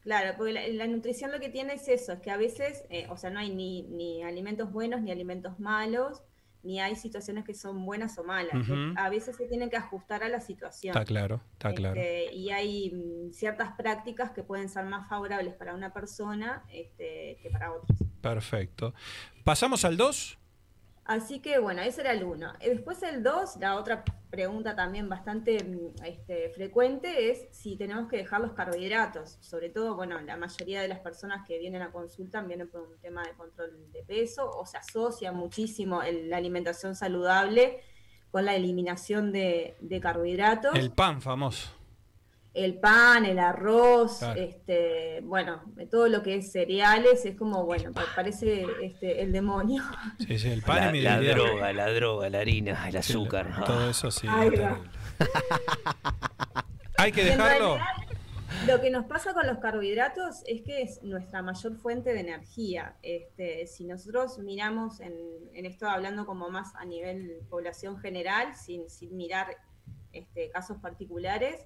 Claro, 0.00 0.34
porque 0.38 0.72
la, 0.72 0.86
nutrición 0.86 1.32
lo 1.32 1.40
que 1.40 1.50
tiene 1.50 1.74
es 1.74 1.88
eso, 1.88 2.12
es 2.12 2.20
que 2.20 2.30
a 2.30 2.36
veces, 2.36 2.84
eh, 2.88 3.06
o 3.10 3.16
sea, 3.16 3.30
no 3.30 3.40
hay 3.40 3.50
ni, 3.50 3.82
ni 3.82 4.22
alimentos 4.22 4.72
buenos 4.72 5.02
ni 5.02 5.10
alimentos 5.10 5.58
malos, 5.58 6.22
ni 6.68 6.80
hay 6.80 6.96
situaciones 6.96 7.46
que 7.46 7.54
son 7.54 7.82
buenas 7.86 8.18
o 8.18 8.24
malas. 8.24 8.52
A 8.96 9.08
veces 9.08 9.36
se 9.36 9.46
tienen 9.46 9.70
que 9.70 9.78
ajustar 9.78 10.22
a 10.22 10.28
la 10.28 10.38
situación. 10.38 10.94
Está 10.94 11.06
claro, 11.06 11.40
está 11.52 11.72
claro. 11.72 11.98
Este, 11.98 12.34
y 12.34 12.50
hay 12.50 12.90
mm, 12.90 13.32
ciertas 13.32 13.72
prácticas 13.72 14.32
que 14.32 14.42
pueden 14.42 14.68
ser 14.68 14.84
más 14.84 15.08
favorables 15.08 15.54
para 15.54 15.74
una 15.74 15.94
persona 15.94 16.62
este, 16.70 17.38
que 17.42 17.48
para 17.50 17.72
otras. 17.72 17.98
Perfecto. 18.20 18.92
¿Pasamos 19.44 19.86
al 19.86 19.96
2? 19.96 20.38
Así 21.08 21.40
que 21.40 21.58
bueno, 21.58 21.80
ese 21.80 22.02
era 22.02 22.12
el 22.12 22.22
uno. 22.22 22.52
Eh, 22.60 22.68
después 22.68 23.02
el 23.02 23.22
dos, 23.22 23.56
la 23.56 23.76
otra 23.76 24.04
pregunta 24.28 24.76
también 24.76 25.08
bastante 25.08 25.64
mm, 25.64 26.04
este, 26.04 26.50
frecuente 26.50 27.30
es 27.30 27.48
si 27.50 27.76
tenemos 27.76 28.10
que 28.10 28.18
dejar 28.18 28.42
los 28.42 28.52
carbohidratos. 28.52 29.38
Sobre 29.40 29.70
todo, 29.70 29.96
bueno, 29.96 30.20
la 30.20 30.36
mayoría 30.36 30.82
de 30.82 30.88
las 30.88 30.98
personas 30.98 31.48
que 31.48 31.58
vienen 31.58 31.80
a 31.80 31.92
consulta 31.92 32.42
vienen 32.42 32.68
por 32.68 32.82
un 32.82 32.98
tema 32.98 33.24
de 33.24 33.32
control 33.32 33.90
de 33.90 34.02
peso 34.02 34.50
o 34.50 34.66
se 34.66 34.76
asocia 34.76 35.32
muchísimo 35.32 36.02
la 36.02 36.36
alimentación 36.36 36.94
saludable 36.94 37.80
con 38.30 38.44
la 38.44 38.54
eliminación 38.54 39.32
de 39.32 40.00
carbohidratos. 40.02 40.78
El 40.78 40.90
pan 40.90 41.22
famoso 41.22 41.77
el 42.64 42.74
pan, 42.78 43.24
el 43.24 43.38
arroz, 43.38 44.22
este, 44.36 45.20
bueno, 45.22 45.62
todo 45.90 46.08
lo 46.08 46.22
que 46.22 46.34
es 46.36 46.50
cereales, 46.52 47.24
es 47.24 47.36
como, 47.36 47.64
bueno, 47.64 47.92
parece 48.14 48.66
este, 48.82 49.22
el 49.22 49.32
demonio. 49.32 49.82
Sí, 50.26 50.38
sí, 50.38 50.50
el 50.50 50.62
pan 50.62 51.02
la, 51.02 51.20
la 51.20 51.34
droga, 51.34 51.72
la 51.72 51.92
droga, 51.92 52.28
la 52.28 52.40
harina, 52.40 52.88
el 52.88 52.96
azúcar. 52.96 53.64
todo 53.64 53.90
eso 53.90 54.10
sí. 54.10 54.26
Hay 56.98 57.12
que 57.12 57.24
dejarlo. 57.24 57.78
lo 58.66 58.80
que 58.80 58.90
nos 58.90 59.06
pasa 59.06 59.32
con 59.32 59.46
los 59.46 59.58
carbohidratos 59.58 60.42
es 60.46 60.62
que 60.62 60.82
es 60.82 61.02
nuestra 61.02 61.42
mayor 61.42 61.76
fuente 61.76 62.12
de 62.12 62.20
energía. 62.20 62.96
Este, 63.02 63.68
si 63.68 63.84
nosotros 63.84 64.38
miramos 64.38 65.00
en, 65.00 65.14
esto 65.54 65.88
hablando 65.88 66.26
como 66.26 66.50
más 66.50 66.74
a 66.74 66.84
nivel 66.84 67.40
población 67.48 67.98
general, 67.98 68.56
sin, 68.56 68.90
sin 68.90 69.16
mirar 69.16 69.56
este, 70.12 70.50
casos 70.50 70.78
particulares, 70.78 71.64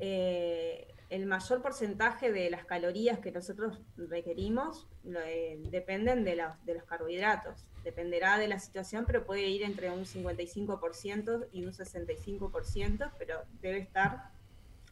eh, 0.00 0.94
el 1.10 1.26
mayor 1.26 1.62
porcentaje 1.62 2.30
de 2.30 2.50
las 2.50 2.64
calorías 2.66 3.18
que 3.20 3.32
nosotros 3.32 3.80
requerimos 3.96 4.86
eh, 5.26 5.58
dependen 5.70 6.24
de, 6.24 6.42
de, 6.64 6.74
los 6.74 6.84
carbohidratos. 6.84 7.66
Dependerá 7.82 8.38
de 8.38 8.48
la 8.48 8.58
situación, 8.58 9.04
pero 9.06 9.24
puede 9.24 9.48
ir 9.48 9.62
entre 9.62 9.90
un 9.90 10.04
55% 10.04 11.46
y 11.52 11.64
un 11.64 11.72
65%, 11.72 13.10
pero 13.18 13.42
debe 13.62 13.78
estar 13.78 14.30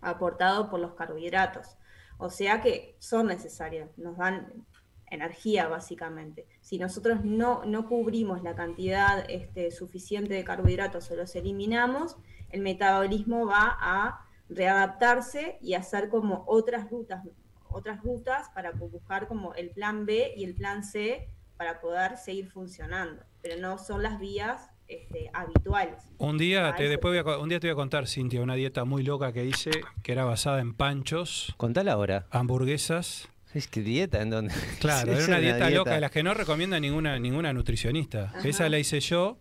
aportado 0.01 0.71
por 0.71 0.81
los 0.81 0.95
carbohidratos. 0.95 1.77
O 2.19 2.31
sea 2.31 2.63
que 2.63 2.97
son 2.99 3.27
necesarios, 3.27 3.91
nos 3.99 4.17
dan 4.17 4.65
energía 5.11 5.69
básicamente. 5.69 6.47
Si 6.63 6.79
nosotros 6.79 7.25
no, 7.25 7.65
no 7.65 7.87
cubrimos 7.89 8.43
la 8.43 8.55
cantidad 8.55 9.25
este, 9.29 9.71
suficiente 9.71 10.35
de 10.35 10.45
carbohidratos 10.45 11.11
o 11.11 11.17
los 11.17 11.35
eliminamos, 11.37 12.17
el 12.51 12.63
metabolismo 12.63 13.47
va 13.47 13.77
a 13.79 14.26
readaptarse 14.49 15.59
y 15.61 15.75
hacer 15.75 16.09
como 16.09 16.45
otras 16.47 16.91
rutas, 16.91 17.25
otras 17.69 18.03
rutas 18.03 18.49
para 18.55 18.73
buscar 18.73 19.27
como 19.27 19.55
el 19.55 19.71
plan 19.71 20.07
B 20.07 20.33
y 20.37 20.45
el 20.45 20.55
plan 20.55 20.85
C 20.85 21.29
para 21.57 21.81
poder 21.81 22.17
seguir 22.17 22.51
funcionando, 22.51 23.23
pero 23.43 23.61
no 23.61 23.79
son 23.79 24.03
las 24.03 24.19
vías 24.21 24.71
este, 24.89 25.31
habituales. 25.33 25.97
Un 26.19 26.39
día, 26.39 26.75
te, 26.77 26.89
después 26.89 27.25
un 27.41 27.49
día 27.49 27.59
te 27.59 27.67
voy 27.67 27.73
a 27.73 27.77
contar, 27.77 28.07
Cintia, 28.07 28.41
una 28.41 28.55
dieta 28.55 28.85
muy 28.85 29.03
loca 29.03 29.33
que 29.33 29.45
hice, 29.45 29.71
que 30.03 30.13
era 30.13 30.25
basada 30.25 30.61
en 30.61 30.75
panchos. 30.75 31.55
Contala 31.57 31.93
ahora. 31.93 32.27
Hamburguesas. 32.31 33.29
Es 33.53 33.67
que 33.69 33.81
dieta 33.81 34.21
en 34.21 34.31
donde. 34.31 34.55
Claro, 34.81 35.13
era 35.17 35.25
una, 35.25 35.39
dieta, 35.39 35.71
loca 35.71 35.95
de 35.95 36.01
las 36.01 36.11
que 36.11 36.23
no 36.23 36.35
recomienda 36.35 36.79
ninguna, 36.79 37.19
ninguna 37.19 37.53
nutricionista. 37.53 38.33
Esa 38.45 38.69
la 38.69 38.79
hice 38.79 39.01
yo. 39.01 39.39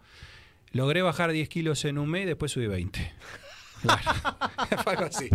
Logré 0.71 1.01
bajar 1.01 1.31
10 1.31 1.47
kilos 1.47 1.85
en 1.85 1.97
un 1.97 2.09
mes 2.09 2.23
y 2.23 2.25
después 2.25 2.51
subí 2.51 2.67
20. 2.67 3.13
fue 4.83 4.93
algo 4.93 5.05
así. 5.05 5.29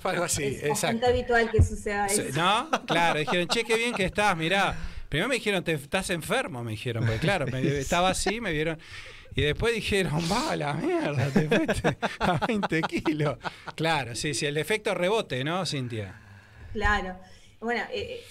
Fue 0.00 0.12
algo 0.12 0.24
así. 0.24 0.44
Es 0.44 0.68
bastante 0.68 1.06
habitual 1.06 1.50
que 1.50 1.62
suceda 1.62 2.06
eso. 2.06 2.22
¿No? 2.34 2.70
Claro, 2.86 3.18
dijeron, 3.20 3.48
che, 3.48 3.64
qué 3.64 3.76
bien 3.76 3.94
que 3.94 4.04
estás, 4.04 4.36
mirá. 4.36 4.76
Primero 5.08 5.28
me 5.28 5.34
dijeron, 5.36 5.62
te 5.62 5.72
estás 5.74 6.10
enfermo, 6.10 6.64
me 6.64 6.72
dijeron, 6.72 7.04
porque 7.04 7.20
claro, 7.20 7.46
estaba 7.56 8.10
así, 8.10 8.40
me 8.40 8.52
vieron. 8.52 8.78
Y 9.34 9.42
después 9.42 9.74
dijeron, 9.74 10.20
va 10.30 10.54
la 10.56 10.74
mierda, 10.74 11.30
te 11.30 11.48
fuiste 11.48 11.96
a 12.18 12.46
20 12.46 12.82
kilos. 12.82 13.38
Claro, 13.74 14.14
sí, 14.14 14.34
sí, 14.34 14.46
el 14.46 14.56
efecto 14.58 14.94
rebote, 14.94 15.42
¿no, 15.42 15.64
Cintia? 15.64 16.14
Claro. 16.72 17.16
Bueno, 17.60 17.82
eh, 17.92 18.20
eh 18.20 18.24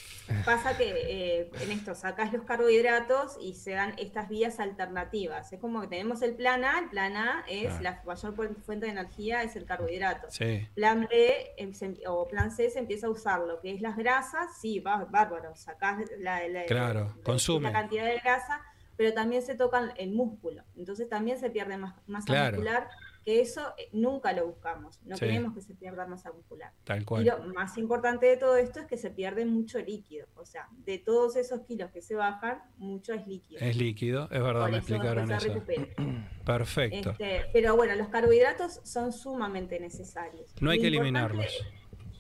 Pasa 0.46 0.78
que 0.78 0.90
eh, 0.90 1.52
en 1.62 1.72
esto 1.72 1.96
sacas 1.96 2.34
los 2.34 2.44
carbohidratos 2.44 3.38
y 3.42 3.54
se 3.56 3.72
dan 3.72 3.94
estas 3.98 4.30
vías 4.30 4.60
alternativas. 4.60 5.52
Es 5.54 5.60
como 5.60 5.82
que 5.82 5.88
tenemos 5.88 6.22
el 6.22 6.36
plan 6.36 6.64
A, 6.64 6.80
el 6.80 6.90
plan 6.90 7.16
A 7.16 7.44
es 7.48 7.82
la 7.82 8.02
mayor 8.06 8.34
fuente 8.62 8.86
de 8.86 8.92
energía, 8.92 9.44
es 9.44 9.56
el 9.56 9.66
carbohidrato. 9.66 10.28
Plan 10.76 11.08
B 11.10 11.54
em, 11.58 11.72
o 12.08 12.28
plan 12.28 12.52
C 12.52 12.70
se 12.70 12.80
empieza 12.80 13.08
a 13.08 13.10
usar 13.10 13.42
lo 13.42 13.60
que 13.60 13.74
es 13.74 13.82
las 13.82 13.98
grasas, 13.98 14.60
sí, 14.60 14.80
va, 14.80 15.06
bárbaro, 15.06 15.56
sacás 15.56 16.00
la, 16.20 16.48
la, 16.48 16.66
claro, 16.66 17.16
la 17.26 17.72
cantidad 17.72 18.06
de 18.06 18.20
grasa, 18.20 18.62
pero 18.98 19.14
también 19.14 19.42
se 19.42 19.56
toca 19.56 19.94
el 19.98 20.12
músculo. 20.12 20.64
Entonces 20.76 21.10
también 21.10 21.40
se 21.40 21.50
pierde 21.50 21.78
más 21.78 21.96
masa 22.08 22.52
muscular 22.52 22.90
que 23.24 23.40
eso 23.40 23.74
eh, 23.78 23.90
nunca 23.92 24.34
lo 24.34 24.48
buscamos, 24.48 25.00
no 25.06 25.16
queremos 25.16 25.54
que 25.54 25.62
se 25.62 25.76
pierda 25.76 26.08
masa 26.08 26.32
muscular. 26.32 26.74
Tal 26.84 27.06
cual. 27.06 27.22
Y 27.22 27.26
lo 27.26 27.40
más 27.54 27.78
importante 27.78 28.26
de 28.26 28.38
todo 28.38 28.58
esto 28.58 28.80
es 28.80 28.88
que 28.88 28.98
se 28.98 29.12
pierde 29.12 29.46
mucho 29.46 29.80
líquido, 29.80 30.28
o 30.36 30.46
sea, 30.46 30.68
de 30.86 30.98
todos 30.98 31.36
esos 31.36 31.62
kilos 31.62 31.92
que 31.92 32.02
se 32.02 32.16
bajan, 32.16 32.62
mucho 32.78 33.14
es 33.14 33.28
líquido. 33.28 33.62
Es 33.62 33.76
líquido, 33.78 34.24
es 34.32 34.42
verdad, 34.42 34.70
me 34.70 34.78
explicaron 34.78 35.32
eso. 35.32 35.50
Perfecto. 36.46 37.12
Este, 37.12 37.46
pero 37.54 37.76
bueno, 37.76 37.96
los 37.96 38.08
carbohidratos 38.08 38.82
son 38.84 39.14
sumamente 39.14 39.80
necesarios. 39.80 40.56
No 40.60 40.72
hay 40.72 40.80
que 40.80 40.88
eliminarlos. 40.88 41.46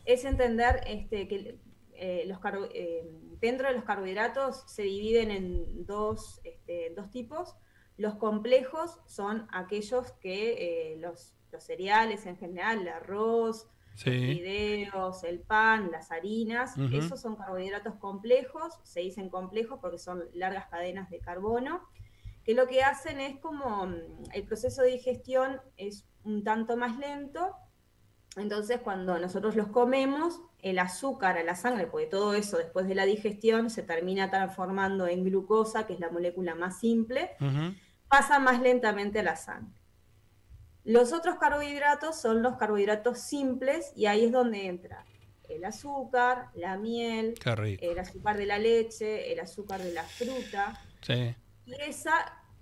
Es 0.05 0.25
entender 0.25 0.81
este, 0.87 1.27
que 1.27 1.57
eh, 1.93 2.25
los 2.27 2.39
eh, 2.73 3.07
dentro 3.39 3.67
de 3.67 3.73
los 3.73 3.83
carbohidratos 3.83 4.63
se 4.67 4.83
dividen 4.83 5.31
en 5.31 5.85
dos, 5.85 6.41
este, 6.43 6.93
dos 6.95 7.09
tipos 7.09 7.55
los 7.97 8.15
complejos 8.15 8.99
son 9.05 9.47
aquellos 9.51 10.11
que 10.13 10.93
eh, 10.93 10.97
los, 10.97 11.35
cereales 11.59 12.25
en 12.25 12.37
general, 12.37 12.81
el 12.81 12.87
arroz, 12.87 13.67
los 13.91 14.03
fideos, 14.03 15.23
el 15.25 15.41
pan, 15.41 15.91
las 15.91 16.11
harinas, 16.11 16.77
esos 16.93 17.19
son 17.19 17.35
carbohidratos 17.35 17.95
complejos, 17.95 18.79
se 18.83 19.01
dicen 19.01 19.29
complejos 19.29 19.79
porque 19.81 19.97
son 19.97 20.23
largas 20.33 20.67
cadenas 20.67 21.09
de 21.09 21.19
carbono, 21.19 21.89
que 22.43 22.53
lo 22.53 22.67
que 22.67 22.83
hacen 22.83 23.19
es 23.19 23.37
como 23.39 23.85
mm, 23.85 24.31
el 24.33 24.43
proceso 24.45 24.81
de 24.81 24.91
digestión 24.91 25.59
es 25.77 26.05
un 26.23 26.43
tanto 26.43 26.77
más 26.77 26.97
lento, 26.97 27.55
entonces 28.37 28.79
cuando 28.79 29.19
nosotros 29.19 29.55
los 29.55 29.67
comemos, 29.67 30.41
el 30.61 30.79
azúcar 30.79 31.37
a 31.37 31.43
la 31.43 31.55
sangre, 31.55 31.87
porque 31.87 32.07
todo 32.07 32.33
eso 32.33 32.57
después 32.57 32.87
de 32.87 32.95
la 32.95 33.05
digestión 33.05 33.69
se 33.69 33.83
termina 33.83 34.29
transformando 34.29 35.07
en 35.07 35.23
glucosa, 35.23 35.87
que 35.87 35.93
es 35.93 35.99
la 35.99 36.09
molécula 36.09 36.55
más 36.55 36.79
simple, 36.79 37.31
pasa 38.07 38.39
más 38.39 38.61
lentamente 38.61 39.19
a 39.19 39.23
la 39.23 39.35
sangre. 39.35 39.79
Los 40.83 41.13
otros 41.13 41.37
carbohidratos 41.37 42.19
son 42.19 42.41
los 42.41 42.57
carbohidratos 42.57 43.19
simples 43.19 43.91
y 43.95 44.07
ahí 44.07 44.25
es 44.25 44.31
donde 44.31 44.65
entra 44.65 45.05
el 45.47 45.65
azúcar, 45.65 46.49
la 46.55 46.77
miel, 46.77 47.35
el 47.81 47.99
azúcar 47.99 48.37
de 48.37 48.45
la 48.45 48.57
leche, 48.57 49.31
el 49.31 49.39
azúcar 49.39 49.81
de 49.81 49.91
la 49.91 50.03
fruta. 50.03 50.79
Y 51.65 51.73
esas 51.81 52.15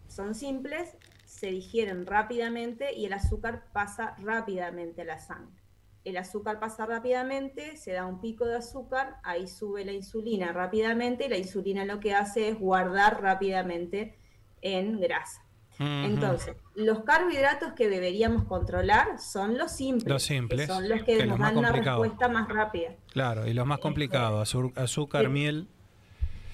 son 0.07 0.35
simples, 0.35 0.97
se 1.25 1.47
digieren 1.47 2.05
rápidamente 2.05 2.93
y 2.93 3.05
el 3.05 3.13
azúcar 3.13 3.65
pasa 3.71 4.15
rápidamente 4.19 5.03
a 5.03 5.05
la 5.05 5.19
sangre. 5.19 5.61
El 6.05 6.17
azúcar 6.17 6.59
pasa 6.59 6.85
rápidamente, 6.85 7.75
se 7.77 7.91
da 7.91 8.05
un 8.05 8.21
pico 8.21 8.45
de 8.45 8.55
azúcar, 8.57 9.17
ahí 9.23 9.47
sube 9.47 9.83
la 9.83 9.91
insulina 9.91 10.53
rápidamente 10.53 11.25
y 11.25 11.29
la 11.29 11.37
insulina 11.37 11.85
lo 11.85 11.99
que 11.99 12.13
hace 12.13 12.49
es 12.49 12.59
guardar 12.59 13.21
rápidamente 13.21 14.17
en 14.61 14.99
grasa. 14.99 15.43
Entonces, 15.79 16.57
los 16.75 17.03
carbohidratos 17.03 17.71
que 17.71 17.87
deberíamos 17.87 18.43
controlar 18.43 19.17
son 19.17 19.57
los 19.57 19.71
simples. 19.71 20.09
Los 20.09 20.23
simples. 20.23 20.67
son 20.67 20.89
los 20.89 21.03
que, 21.03 21.25
nos 21.25 21.39
dan 21.39 21.57
una 21.57 21.71
respuesta 21.71 22.27
más 22.27 22.49
rápida. 22.49 22.95
Claro, 23.13 23.47
y 23.47 23.53
los 23.53 23.65
más 23.65 23.79
complicados, 23.79 24.55
azúcar, 24.75 25.29
miel. 25.29 25.69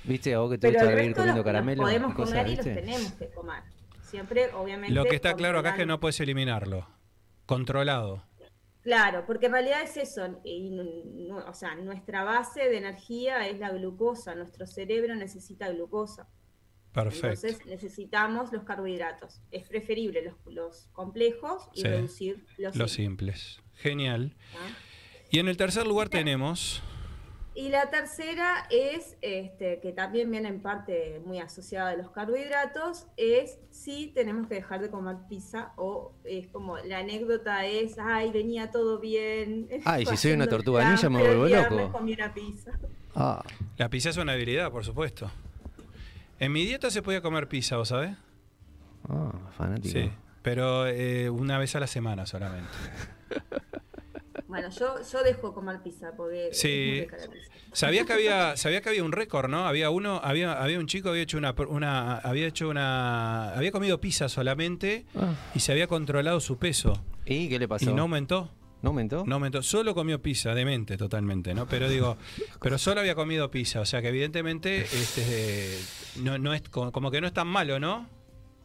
¿Viste? 0.04 0.38
vos 0.38 0.52
que 0.52 0.60
te 0.60 0.70
gusta 0.70 1.04
ir 1.04 1.16
comiendo 1.16 1.44
caramelo. 1.44 1.82
podemos 1.82 2.14
comer 2.14 2.48
y 2.48 2.56
los 2.56 2.66
tenemos 2.66 3.12
que 3.14 3.30
comer. 3.30 3.64
Siempre, 4.04 4.54
obviamente. 4.54 4.94
Lo 4.94 5.06
que 5.06 5.16
está 5.16 5.34
claro 5.34 5.58
acá 5.58 5.72
es 5.72 5.75
que 5.78 5.86
no 5.88 6.00
puedes 6.00 6.20
eliminarlo. 6.20 6.88
Controlado. 7.48 8.24
Claro, 8.86 9.25
porque 9.25 9.48
en 9.48 9.54
realidad 9.54 9.82
es 9.82 9.98
eso, 9.98 10.39
o 11.48 11.54
sea, 11.56 11.74
nuestra 11.74 12.24
base 12.24 12.70
de 12.70 12.77
energía 12.77 13.48
es 13.48 13.58
la 13.58 13.72
glucosa, 13.72 14.36
nuestro 14.36 14.68
cerebro 14.68 15.15
necesita 15.15 15.68
glucosa. 15.70 16.30
Perfecto. 16.94 17.48
Entonces 17.48 17.65
necesitamos 17.65 18.54
los 18.54 18.63
carbohidratos. 18.63 19.42
Es 19.50 19.68
preferible 19.68 20.36
los, 20.46 20.88
complejos 20.94 21.68
y 21.74 21.82
reducir 21.82 22.46
los, 22.60 22.92
simples. 22.92 23.60
Genial. 23.74 24.36
¿Ah? 24.54 24.77
Y 25.32 25.39
en 25.39 25.48
el 25.48 25.58
tercer 25.58 25.88
lugar 25.88 26.10
tenemos... 26.10 26.84
Y 27.56 27.70
la 27.70 27.90
tercera 27.90 28.68
es, 28.70 29.16
este, 29.22 29.80
que 29.80 29.94
también 29.94 30.30
viene 30.30 30.50
en 30.50 30.60
parte 30.60 31.22
muy 31.26 31.40
asociada 31.40 31.92
a 31.92 31.96
los 31.96 32.12
carbohidratos, 32.12 33.08
es 33.16 33.60
si 33.70 34.08
tenemos 34.08 34.48
que 34.48 34.56
dejar 34.56 34.82
de 34.82 34.90
comer 34.90 35.16
pizza 35.30 35.72
o 35.78 36.12
es 36.26 36.48
como 36.48 36.78
la 36.80 36.98
anécdota 37.00 37.66
es, 37.66 37.98
ay, 37.98 38.30
venía 38.32 38.72
todo 38.72 39.00
bien. 39.00 39.70
Ay, 39.86 40.06
si 40.06 40.18
soy 40.18 40.34
una 40.34 40.48
tortuga 40.48 40.88
ninja 40.90 41.10
me 41.10 41.20
vuelvo 41.20 41.48
loco. 41.48 42.06
pizza. 42.34 42.72
Ah. 43.16 43.42
La 43.78 43.90
pizza 43.90 44.10
es 44.10 44.18
una 44.18 44.34
habilidad, 44.34 44.70
por 44.70 44.84
supuesto. 44.84 45.32
En 46.40 46.52
mi 46.52 46.66
dieta 46.66 46.92
se 46.92 47.02
podía 47.02 47.22
comer 47.22 47.48
pizza, 47.48 47.78
¿vos 47.78 47.88
sabés? 47.88 48.18
Ah, 49.08 49.32
fanático. 49.58 49.98
Sí, 49.98 50.12
pero 50.42 50.88
eh, 50.88 51.30
una 51.30 51.58
vez 51.58 51.74
a 51.78 51.80
la 51.80 51.88
semana 51.88 52.26
solamente. 52.26 52.70
Bueno, 54.56 54.70
yo, 54.70 54.96
yo 55.12 55.22
dejo 55.24 55.54
comer 55.54 55.82
pizza 55.84 56.14
porque 56.16 56.50
Sí. 56.54 56.68
muy 56.92 57.00
rica 57.02 57.18
la 57.18 57.28
pizza. 57.28 57.52
Sabía 57.74 58.06
que 58.06 58.14
había, 58.14 58.56
sabía 58.56 58.80
que 58.80 58.88
había 58.88 59.04
un 59.04 59.12
récord, 59.12 59.50
¿no? 59.50 59.68
Había 59.68 59.90
uno, 59.90 60.22
había, 60.24 60.54
había 60.54 60.80
un 60.80 60.88
chico 60.88 61.10
había 61.10 61.24
hecho 61.24 61.38
una, 61.38 61.54
una, 61.68 62.20
había 62.20 62.48
hecho 62.48 62.70
una, 62.70 63.50
había 63.50 63.72
comido 63.74 64.00
pizza 64.00 64.30
solamente 64.30 65.06
Ah. 65.14 65.34
y 65.54 65.60
se 65.60 65.74
había 65.74 65.88
controlado 65.88 66.40
su 66.40 66.58
peso 66.58 66.94
¿Y 67.26 67.50
qué 67.50 67.60
le 67.60 67.68
pasó? 67.68 67.90
y 67.90 67.94
no 67.94 68.04
aumentó. 68.04 68.50
¿No 68.82 68.92
aumentó? 68.92 69.24
No 69.26 69.36
aumentó, 69.36 69.62
solo 69.62 69.94
comió 69.94 70.22
pizza, 70.22 70.54
demente 70.56 70.96
totalmente, 70.96 71.54
¿no? 71.54 71.68
Pero 71.68 71.90
digo, 71.90 72.18
pero 72.62 72.78
solo 72.78 73.02
había 73.02 73.16
comido 73.16 73.52
pizza, 73.52 73.82
o 73.82 73.86
sea 73.86 74.02
que 74.02 74.08
evidentemente 74.10 74.84
este, 74.84 75.78
no, 76.22 76.38
no 76.38 76.54
es 76.54 76.62
como 76.70 77.12
que 77.12 77.20
no 77.20 77.28
es 77.28 77.34
tan 77.34 77.48
malo, 77.48 77.78
¿no? 77.80 78.08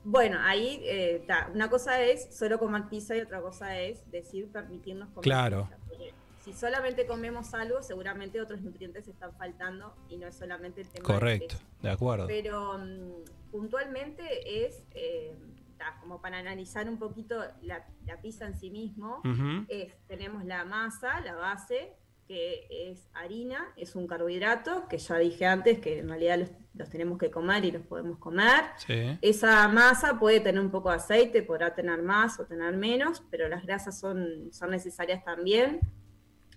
Bueno, 0.04 0.38
ahí 0.40 0.80
eh, 0.84 1.22
ta, 1.26 1.50
una 1.54 1.68
cosa 1.68 2.02
es 2.02 2.34
solo 2.34 2.58
comer 2.58 2.84
pizza 2.88 3.16
y 3.16 3.20
otra 3.20 3.40
cosa 3.40 3.78
es 3.78 4.10
decir 4.10 4.50
permitirnos 4.50 5.08
comer 5.10 5.22
Claro. 5.24 5.62
pizza. 5.64 5.78
Porque 5.88 6.14
si 6.44 6.52
solamente 6.54 7.06
comemos 7.06 7.52
algo, 7.52 7.82
seguramente 7.82 8.40
otros 8.40 8.62
nutrientes 8.62 9.06
están 9.08 9.32
faltando 9.36 9.94
y 10.08 10.16
no 10.16 10.26
es 10.26 10.34
solamente 10.36 10.80
el 10.80 10.88
tema 10.88 11.04
Correcto, 11.06 11.56
de 11.82 11.90
acuerdo. 11.90 12.26
Pero 12.26 12.78
mm, 12.78 13.50
puntualmente 13.50 14.64
es 14.66 14.82
eh, 14.94 15.34
ta, 15.76 15.98
como 16.00 16.20
para 16.22 16.38
analizar 16.38 16.88
un 16.88 16.98
poquito 16.98 17.42
la, 17.62 17.86
la 18.06 18.20
pizza 18.22 18.46
en 18.46 18.58
sí 18.58 18.70
mismo. 18.70 19.20
Es, 19.68 19.94
tenemos 20.06 20.44
la 20.46 20.64
masa, 20.64 21.20
la 21.20 21.34
base, 21.34 21.92
que 22.30 22.68
es 22.70 23.08
harina, 23.12 23.72
es 23.76 23.96
un 23.96 24.06
carbohidrato, 24.06 24.86
que 24.88 24.98
ya 24.98 25.16
dije 25.18 25.46
antes 25.46 25.80
que 25.80 25.98
en 25.98 26.08
realidad 26.08 26.38
los, 26.38 26.50
los 26.74 26.88
tenemos 26.88 27.18
que 27.18 27.28
comer 27.28 27.64
y 27.64 27.72
los 27.72 27.82
podemos 27.82 28.18
comer. 28.18 28.66
Sí. 28.86 29.18
Esa 29.20 29.66
masa 29.66 30.16
puede 30.20 30.38
tener 30.38 30.60
un 30.60 30.70
poco 30.70 30.90
de 30.90 30.94
aceite, 30.94 31.42
podrá 31.42 31.74
tener 31.74 32.00
más 32.02 32.38
o 32.38 32.44
tener 32.46 32.76
menos, 32.76 33.20
pero 33.32 33.48
las 33.48 33.64
grasas 33.66 33.98
son, 33.98 34.52
son 34.52 34.70
necesarias 34.70 35.24
también, 35.24 35.80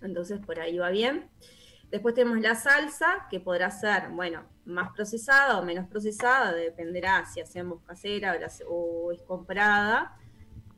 entonces 0.04 0.40
por 0.46 0.60
ahí 0.60 0.78
va 0.78 0.92
bien. 0.92 1.28
Después 1.90 2.14
tenemos 2.14 2.40
la 2.40 2.54
salsa, 2.54 3.26
que 3.32 3.40
podrá 3.40 3.72
ser, 3.72 4.10
bueno, 4.10 4.44
más 4.66 4.92
procesada 4.94 5.60
o 5.60 5.66
menos 5.66 5.88
procesada, 5.88 6.54
dependerá 6.54 7.26
si 7.26 7.42
hacemos 7.42 7.82
casera 7.82 8.34
o, 8.36 8.40
la- 8.40 8.52
o 8.68 9.12
es 9.12 9.24
comprada. 9.24 10.16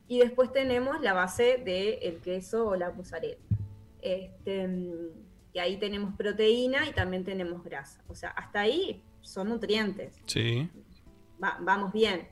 Y 0.08 0.20
después 0.20 0.50
tenemos 0.52 1.02
la 1.02 1.12
base 1.12 1.58
del 1.58 2.18
queso 2.22 2.68
o 2.68 2.76
la 2.76 2.90
mozzarella. 2.92 3.36
Este, 4.06 4.68
y 5.52 5.58
ahí 5.58 5.78
tenemos 5.78 6.14
proteína 6.14 6.88
y 6.88 6.92
también 6.92 7.24
tenemos 7.24 7.64
grasa. 7.64 8.00
O 8.08 8.14
sea, 8.14 8.30
hasta 8.30 8.60
ahí 8.60 9.02
son 9.20 9.48
nutrientes 9.48 10.14
Sí. 10.26 10.68
va- 11.42 11.58
vamos 11.60 11.92
bien. 11.92 12.28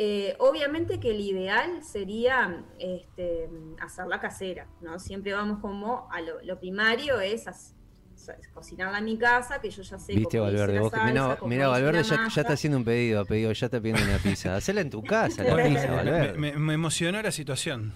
Eh, 0.00 0.34
obviamente 0.38 0.98
que 1.00 1.10
el 1.10 1.20
ideal 1.20 1.82
sería 1.82 2.64
este, 2.78 3.50
hacerla 3.80 4.18
casera, 4.20 4.66
¿no? 4.80 4.98
Siempre 4.98 5.32
vamos 5.34 5.58
como 5.60 6.08
a 6.10 6.20
lo, 6.20 6.40
lo 6.42 6.58
primario 6.58 7.20
es 7.20 7.44
cocinarla 8.54 8.98
en 8.98 9.04
mi 9.04 9.18
casa, 9.18 9.60
que 9.60 9.70
yo 9.70 9.82
ya 9.82 9.98
sé 9.98 10.12
Viste, 10.14 10.38
Valverde, 10.38 10.78
vos, 10.80 10.90
salsa, 10.90 11.06
mira, 11.06 11.36
cómo 11.38 11.48
mira, 11.50 11.62
hice 11.64 11.70
Valverde 11.70 12.02
ya, 12.04 12.28
ya 12.28 12.40
está 12.42 12.52
haciendo 12.52 12.78
un 12.78 12.84
pedido, 12.84 13.20
ha 13.20 13.24
pedido, 13.24 13.52
ya 13.52 13.66
está 13.66 13.80
pidiendo 13.80 14.04
una 14.04 14.18
pizza. 14.18 14.54
Hacela 14.56 14.80
en 14.80 14.90
tu 14.90 15.02
casa, 15.14 15.42
la 15.42 15.56
pizza, 15.64 15.88
me, 15.88 15.96
Valverde. 15.96 16.38
me- 16.38 16.52
me 16.52 16.74
emocionó 16.74 17.20
la 17.20 17.32
situación. 17.32 17.92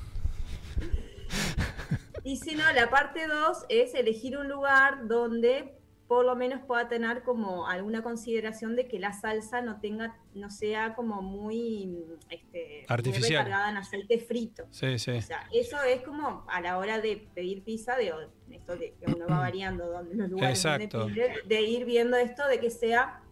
Y 2.24 2.36
si 2.36 2.54
no, 2.54 2.70
la 2.72 2.88
parte 2.90 3.26
2 3.26 3.66
es 3.68 3.94
elegir 3.94 4.38
un 4.38 4.48
lugar 4.48 5.08
donde 5.08 5.76
por 6.12 6.26
lo 6.26 6.36
menos 6.36 6.60
pueda 6.66 6.88
tener 6.88 7.22
como 7.22 7.66
alguna 7.66 8.02
consideración 8.02 8.76
de 8.76 8.86
que 8.86 8.98
la 8.98 9.14
salsa 9.14 9.62
no 9.62 9.80
tenga, 9.80 10.14
no 10.34 10.50
sea 10.50 10.94
como 10.94 11.22
muy, 11.22 12.04
este, 12.28 12.80
muy 12.80 12.86
Artificial. 12.86 13.46
recargada 13.46 13.70
en 13.70 13.76
aceite 13.78 14.18
frito. 14.18 14.66
Sí, 14.70 14.98
sí. 14.98 15.12
O 15.12 15.22
sea, 15.22 15.48
eso 15.54 15.82
es 15.82 16.02
como 16.02 16.44
a 16.50 16.60
la 16.60 16.76
hora 16.76 17.00
de 17.00 17.28
pedir 17.34 17.64
pizza, 17.64 17.96
de 17.96 18.12
esto 18.50 18.78
que 18.78 18.94
uno 19.06 19.26
va 19.26 19.38
variando 19.38 19.86
donde, 19.86 20.14
los 20.14 20.28
lugares 20.28 20.58
Exacto. 20.58 20.98
donde 20.98 21.14
pide, 21.14 21.42
de 21.46 21.62
ir 21.62 21.86
viendo 21.86 22.18
esto 22.18 22.46
de 22.46 22.60
que 22.60 22.68
sea 22.68 23.22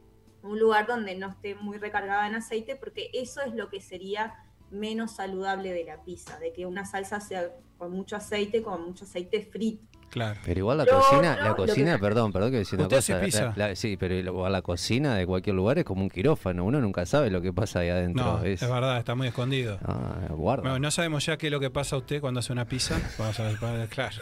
un 0.42 0.59
lugar 0.59 0.87
donde 0.87 1.14
no 1.16 1.28
esté 1.28 1.54
muy 1.56 1.76
recargada 1.76 2.26
en 2.26 2.37
aceite, 2.37 2.76
porque 2.76 3.11
eso 3.12 3.42
es 3.42 3.54
lo 3.54 3.68
que 3.68 3.82
sería 3.82 4.35
menos 4.71 5.12
saludable 5.17 5.73
de 5.73 5.85
la 5.85 6.03
pizza, 6.03 6.39
de 6.39 6.53
que 6.53 6.67
una 6.67 6.85
salsa 6.85 7.21
sea 7.21 7.49
con 7.79 7.93
mucho 7.93 8.17
aceite, 8.17 8.62
con 8.62 8.85
mucho 8.85 9.05
aceite 9.05 9.43
frito. 9.43 9.83
Claro. 10.11 10.41
Pero 10.45 10.59
igual 10.59 10.79
la 10.79 10.87
cocina, 10.87 11.37
la 11.37 11.50
que- 11.50 11.67
cocina, 11.67 11.97
perdón, 11.99 12.33
perdón 12.33 12.50
que 12.50 12.56
decir 12.59 12.75
una 12.80 12.89
¿Usted 12.89 12.97
hace 12.97 13.13
cosa. 13.13 13.25
pizza? 13.25 13.52
la- 13.56 13.69
la- 13.69 13.76
sí, 13.76 13.97
pero 13.97 14.13
igual 14.17 14.50
la 14.50 14.61
cocina 14.61 15.15
de 15.15 15.25
cualquier 15.25 15.54
lugar 15.54 15.78
es 15.78 15.85
como 15.85 16.02
un 16.02 16.11
quirófano, 16.11 16.65
uno 16.65 16.80
nunca 16.80 17.06
sabe 17.06 17.30
lo 17.30 17.41
que 17.41 17.52
pasa 17.52 17.78
ahí 17.78 17.91
adentro. 17.91 18.25
No, 18.25 18.43
es, 18.45 18.61
es 18.61 18.69
verdad, 18.69 18.99
está 18.99 19.15
muy 19.15 19.28
escondido. 19.28 19.78
Ah, 19.85 20.26
guarda. 20.30 20.63
Bueno, 20.63 20.78
no 20.80 20.91
sabemos 20.91 21.25
ya 21.25 21.37
qué 21.39 21.47
es 21.47 21.52
lo 21.52 21.61
que 21.61 21.71
pasa 21.71 21.95
a 21.95 22.00
usted 22.00 22.21
cuando 22.21 22.41
hace 22.41 22.52
una 22.52 22.65
pizza. 22.65 23.00
Vamos 23.19 23.39
a 23.39 23.45
ver, 23.45 23.89
claro. 23.89 24.17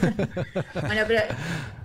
Bueno, 0.74 1.02
pero 1.08 1.22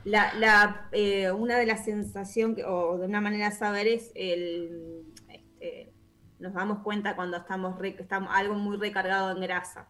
la, 0.04 0.34
la, 0.36 0.88
eh, 0.92 1.32
una 1.32 1.58
de 1.58 1.66
las 1.66 1.84
sensaciones, 1.84 2.64
o 2.68 2.98
de 3.00 3.08
una 3.08 3.22
manera 3.22 3.50
de 3.50 3.56
saber, 3.56 3.88
es 3.88 4.12
el. 4.16 5.02
este, 5.30 5.92
nos 6.40 6.54
damos 6.54 6.80
cuenta 6.80 7.16
cuando 7.16 7.38
estamos, 7.38 7.78
re- 7.80 7.96
estamos 8.00 8.30
algo 8.34 8.56
muy 8.56 8.78
recargado 8.78 9.32
en 9.32 9.42
grasa. 9.42 9.88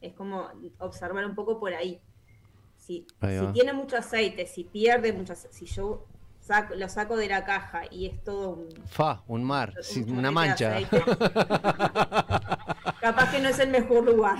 Es 0.00 0.14
como 0.14 0.48
observar 0.78 1.24
un 1.26 1.34
poco 1.34 1.58
por 1.60 1.72
ahí. 1.74 2.00
Si, 2.76 3.06
Ahí 3.20 3.38
si 3.38 3.46
tiene 3.52 3.72
mucho 3.72 3.96
aceite, 3.98 4.46
si 4.46 4.64
pierde 4.64 5.12
mucho 5.12 5.34
aceite, 5.34 5.54
si 5.56 5.66
yo 5.66 6.06
saco- 6.40 6.74
lo 6.74 6.88
saco 6.88 7.16
de 7.16 7.28
la 7.28 7.44
caja 7.44 7.82
y 7.90 8.06
es 8.06 8.24
todo 8.24 8.50
un, 8.50 8.68
Fa, 8.86 9.22
un 9.28 9.44
mar, 9.44 9.74
un 9.76 9.82
sí, 9.82 10.00
chorrete 10.00 10.18
una 10.18 10.30
mancha. 10.30 10.78
capaz 13.00 13.30
que 13.30 13.40
no 13.40 13.48
es 13.48 13.58
el 13.58 13.70
mejor 13.70 14.04
lugar. 14.04 14.38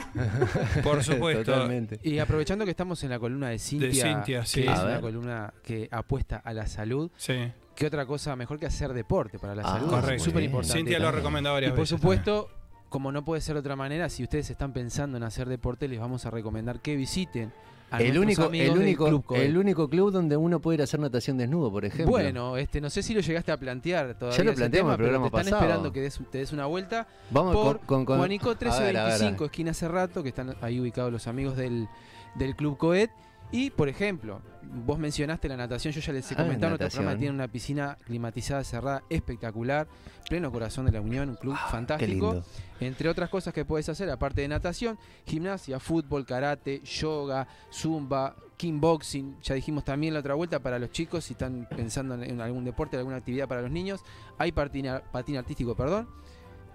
Por 0.82 1.02
supuesto. 1.04 1.44
Totalmente. 1.52 1.98
Y 2.02 2.18
aprovechando 2.18 2.64
que 2.64 2.70
estamos 2.70 3.02
en 3.04 3.10
la 3.10 3.18
columna 3.18 3.48
de 3.50 3.58
Cintia, 3.58 4.04
Cintia, 4.14 4.44
sí. 4.46 4.62
que 4.62 4.72
es 4.72 4.78
una 4.80 5.00
columna 5.00 5.54
que 5.62 5.88
apuesta 5.90 6.36
a 6.44 6.52
la 6.52 6.66
salud, 6.66 7.10
Sí, 7.16 7.52
¿qué 7.80 7.86
otra 7.86 8.04
cosa 8.04 8.36
mejor 8.36 8.58
que 8.58 8.66
hacer 8.66 8.92
deporte 8.92 9.38
para 9.38 9.54
la 9.54 9.62
Ah, 9.62 9.78
salud? 9.78 9.88
correcto. 9.88 10.24
Súper 10.24 10.42
importante. 10.42 10.76
Cintia 10.78 10.98
lo 10.98 11.08
ha 11.08 11.12
recomendado 11.12 11.54
varias 11.54 11.70
Y 11.70 11.72
por 11.72 11.80
veces. 11.80 11.98
supuesto, 11.98 12.48
como 12.90 13.10
no 13.10 13.24
puede 13.24 13.40
ser 13.40 13.54
de 13.54 13.60
otra 13.60 13.74
manera, 13.74 14.10
si 14.10 14.22
ustedes 14.22 14.50
están 14.50 14.74
pensando 14.74 15.16
en 15.16 15.22
hacer 15.22 15.48
deporte, 15.48 15.88
les 15.88 15.98
vamos 15.98 16.26
a 16.26 16.30
recomendar 16.30 16.80
que 16.80 16.94
visiten 16.94 17.50
a 17.90 18.00
El 18.02 18.18
único, 18.18 18.44
amigos 18.44 18.68
el, 18.68 18.74
del 18.74 18.82
único, 18.82 19.06
Club 19.08 19.24
Coet. 19.24 19.42
el 19.42 19.56
único 19.58 19.88
club 19.88 20.12
donde 20.12 20.36
uno 20.36 20.60
puede 20.60 20.74
ir 20.76 20.80
a 20.82 20.84
hacer 20.84 21.00
natación 21.00 21.38
desnudo, 21.38 21.72
por 21.72 21.84
ejemplo. 21.86 22.10
Bueno, 22.10 22.56
este, 22.58 22.80
no 22.82 22.90
sé 22.90 23.02
si 23.02 23.14
lo 23.14 23.20
llegaste 23.20 23.50
a 23.50 23.56
plantear 23.58 24.14
todavía. 24.18 24.36
Ya 24.38 24.44
lo 24.44 24.54
planteamos 24.54 24.70
tema, 24.90 24.92
el 24.92 24.96
programa 24.98 25.24
pero 25.30 25.36
te 25.36 25.40
están 25.48 25.60
esperando 25.60 25.92
que 25.92 26.00
des- 26.02 26.20
te 26.30 26.38
des 26.38 26.52
una 26.52 26.66
vuelta 26.66 27.08
Vamos 27.30 27.54
por 27.56 27.78
con, 27.78 27.86
con, 27.86 28.04
con- 28.04 28.18
Juanico 28.18 28.50
a 28.50 28.54
ver, 28.54 28.68
a 28.68 28.78
ver. 28.80 28.84
1325, 29.20 29.44
esquina 29.46 29.74
Cerrato, 29.74 30.22
que 30.22 30.28
están 30.28 30.54
ahí 30.60 30.78
ubicados 30.78 31.10
los 31.10 31.26
amigos 31.26 31.56
del, 31.56 31.88
del 32.36 32.54
Club 32.54 32.76
Coet. 32.76 33.10
Y, 33.52 33.70
por 33.70 33.88
ejemplo, 33.88 34.40
vos 34.86 34.98
mencionaste 34.98 35.48
la 35.48 35.56
natación, 35.56 35.92
yo 35.92 36.00
ya 36.00 36.12
les 36.12 36.30
he 36.30 36.34
Ah, 36.34 36.38
comentado, 36.38 36.70
nuestro 36.70 36.84
natación. 36.84 37.02
programa 37.02 37.18
tiene 37.18 37.34
una 37.34 37.48
piscina 37.48 37.98
climatizada, 38.04 38.62
cerrada, 38.62 39.02
espectacular, 39.10 39.88
pleno 40.28 40.52
corazón 40.52 40.86
de 40.86 40.92
la 40.92 41.00
Unión, 41.00 41.30
un 41.30 41.34
club 41.36 41.56
Ah, 41.58 41.68
fantástico. 41.70 42.44
Entre 42.78 43.08
otras 43.08 43.28
cosas 43.28 43.52
que 43.52 43.64
puedes 43.64 43.88
hacer, 43.88 44.08
aparte 44.08 44.42
de 44.42 44.48
natación, 44.48 44.98
gimnasia, 45.26 45.80
fútbol, 45.80 46.24
karate, 46.24 46.80
yoga, 46.84 47.48
zumba, 47.72 48.36
kickboxing. 48.56 49.40
Ya 49.42 49.56
dijimos 49.56 49.84
también 49.84 50.14
la 50.14 50.20
otra 50.20 50.34
vuelta 50.34 50.60
para 50.60 50.78
los 50.78 50.90
chicos, 50.92 51.24
si 51.24 51.32
están 51.32 51.66
pensando 51.68 52.14
en, 52.14 52.22
en 52.22 52.40
algún 52.40 52.64
deporte, 52.64 52.96
alguna 52.96 53.16
actividad 53.16 53.48
para 53.48 53.62
los 53.62 53.70
niños. 53.72 54.00
Hay 54.38 54.52
patina, 54.52 55.02
patín 55.10 55.36
artístico, 55.36 55.74
perdón. 55.74 56.08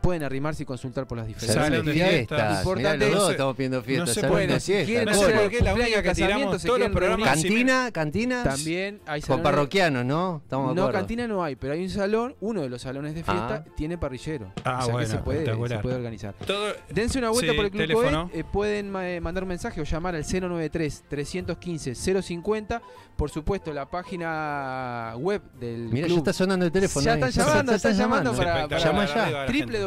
Pueden 0.06 0.22
arrimarse 0.24 0.62
y 0.62 0.66
consultar 0.68 1.08
por 1.08 1.18
las 1.18 1.26
diferencias. 1.26 1.56
Salón 1.56 1.72
Salón 1.80 1.86
de 1.88 1.94
fiestas. 1.94 2.60
Importante. 2.60 3.06
Los 3.06 3.16
No 3.16 3.22
dos 3.22 3.32
estamos 3.32 3.56
pidiendo 3.56 3.82
fiestas. 3.82 4.18
no 4.24 4.36
fiestas, 4.36 4.64
quieren 4.86 5.06
No 5.06 5.14
sé 5.16 5.34
por 5.34 5.50
qué, 5.50 5.62
la 5.62 5.74
única 5.74 6.04
que 6.04 6.14
tiramos 6.14 6.62
se 6.62 6.68
todos 6.68 6.80
los 6.80 6.90
quieren 6.90 6.94
programas. 6.94 7.30
reunir. 7.42 7.52
Cantina, 7.52 7.92
cantinas. 7.92 8.44
También 8.44 9.02
hay 9.08 9.22
Con 9.22 9.42
parroquianos, 9.42 10.06
¿no? 10.06 10.42
Estamos 10.44 10.76
No, 10.76 10.92
cantina 10.92 11.28
no 11.28 11.44
hay, 11.44 11.56
pero 11.56 11.74
hay 11.74 11.82
un 11.82 11.90
salón, 11.90 12.36
uno 12.40 12.62
de 12.62 12.70
los 12.70 12.84
salones 12.84 13.16
de 13.16 13.24
fiesta 13.24 13.64
Ah. 13.68 13.72
tiene 13.76 13.98
parrillero. 13.98 14.52
Ah, 14.64 14.78
o 14.82 14.86
sea 14.86 14.94
bueno, 14.94 15.08
que 15.10 15.16
se 15.16 15.22
puede, 15.24 15.44
se 15.46 15.54
puede 15.80 15.96
organizar. 15.96 16.36
Todo, 16.46 16.68
Dense 16.90 17.18
una 17.18 17.32
vuelta 17.32 17.52
Sí, 17.52 17.58
por 17.58 17.66
el 17.66 17.72
Club. 17.72 17.92
Coet, 17.94 18.14
eh, 18.34 18.44
pueden 18.44 18.96
eh, 18.98 19.20
mandar 19.22 19.42
un 19.44 19.50
mensaje 19.50 19.82
o 19.82 19.86
llamar 19.86 20.14
al 20.16 20.24
093-315-050. 20.24 22.80
Por 23.16 23.30
supuesto, 23.32 23.74
la 23.74 23.90
página 23.90 25.14
web 25.18 25.42
del 25.60 25.88
Mira, 25.90 26.08
ya 26.08 26.16
está 26.18 26.34
sonando 26.34 26.66
el 26.66 26.72
teléfono. 26.72 27.06
Ya 27.06 27.14
ahí. 27.14 27.22
están 27.24 27.32
llamando, 27.46 27.72
Ya 27.72 27.76
están 27.78 27.98
llamando 27.98 28.34
para- 28.34 28.56
espectacular, 28.64 28.94
Llama 28.94 29.04
arriba 29.04 29.30
ya. 29.32 29.46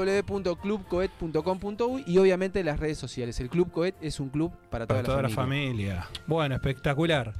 www.clubcoet.com.uy 0.09 2.05
y 2.07 2.19
obviamente 2.19 2.63
las 2.65 2.79
redes 2.81 2.99
sociales. 2.99 3.39
El 3.41 3.49
Club 3.49 3.71
Coet 3.71 3.95
es 4.01 4.21
un 4.21 4.29
club 4.31 4.53
para 4.71 4.87
toda, 4.87 5.01
para 5.03 5.07
toda 5.13 5.23
la 5.23 5.29
familia. 5.29 6.09
Bueno, 6.27 6.55
espectacular. 6.55 7.35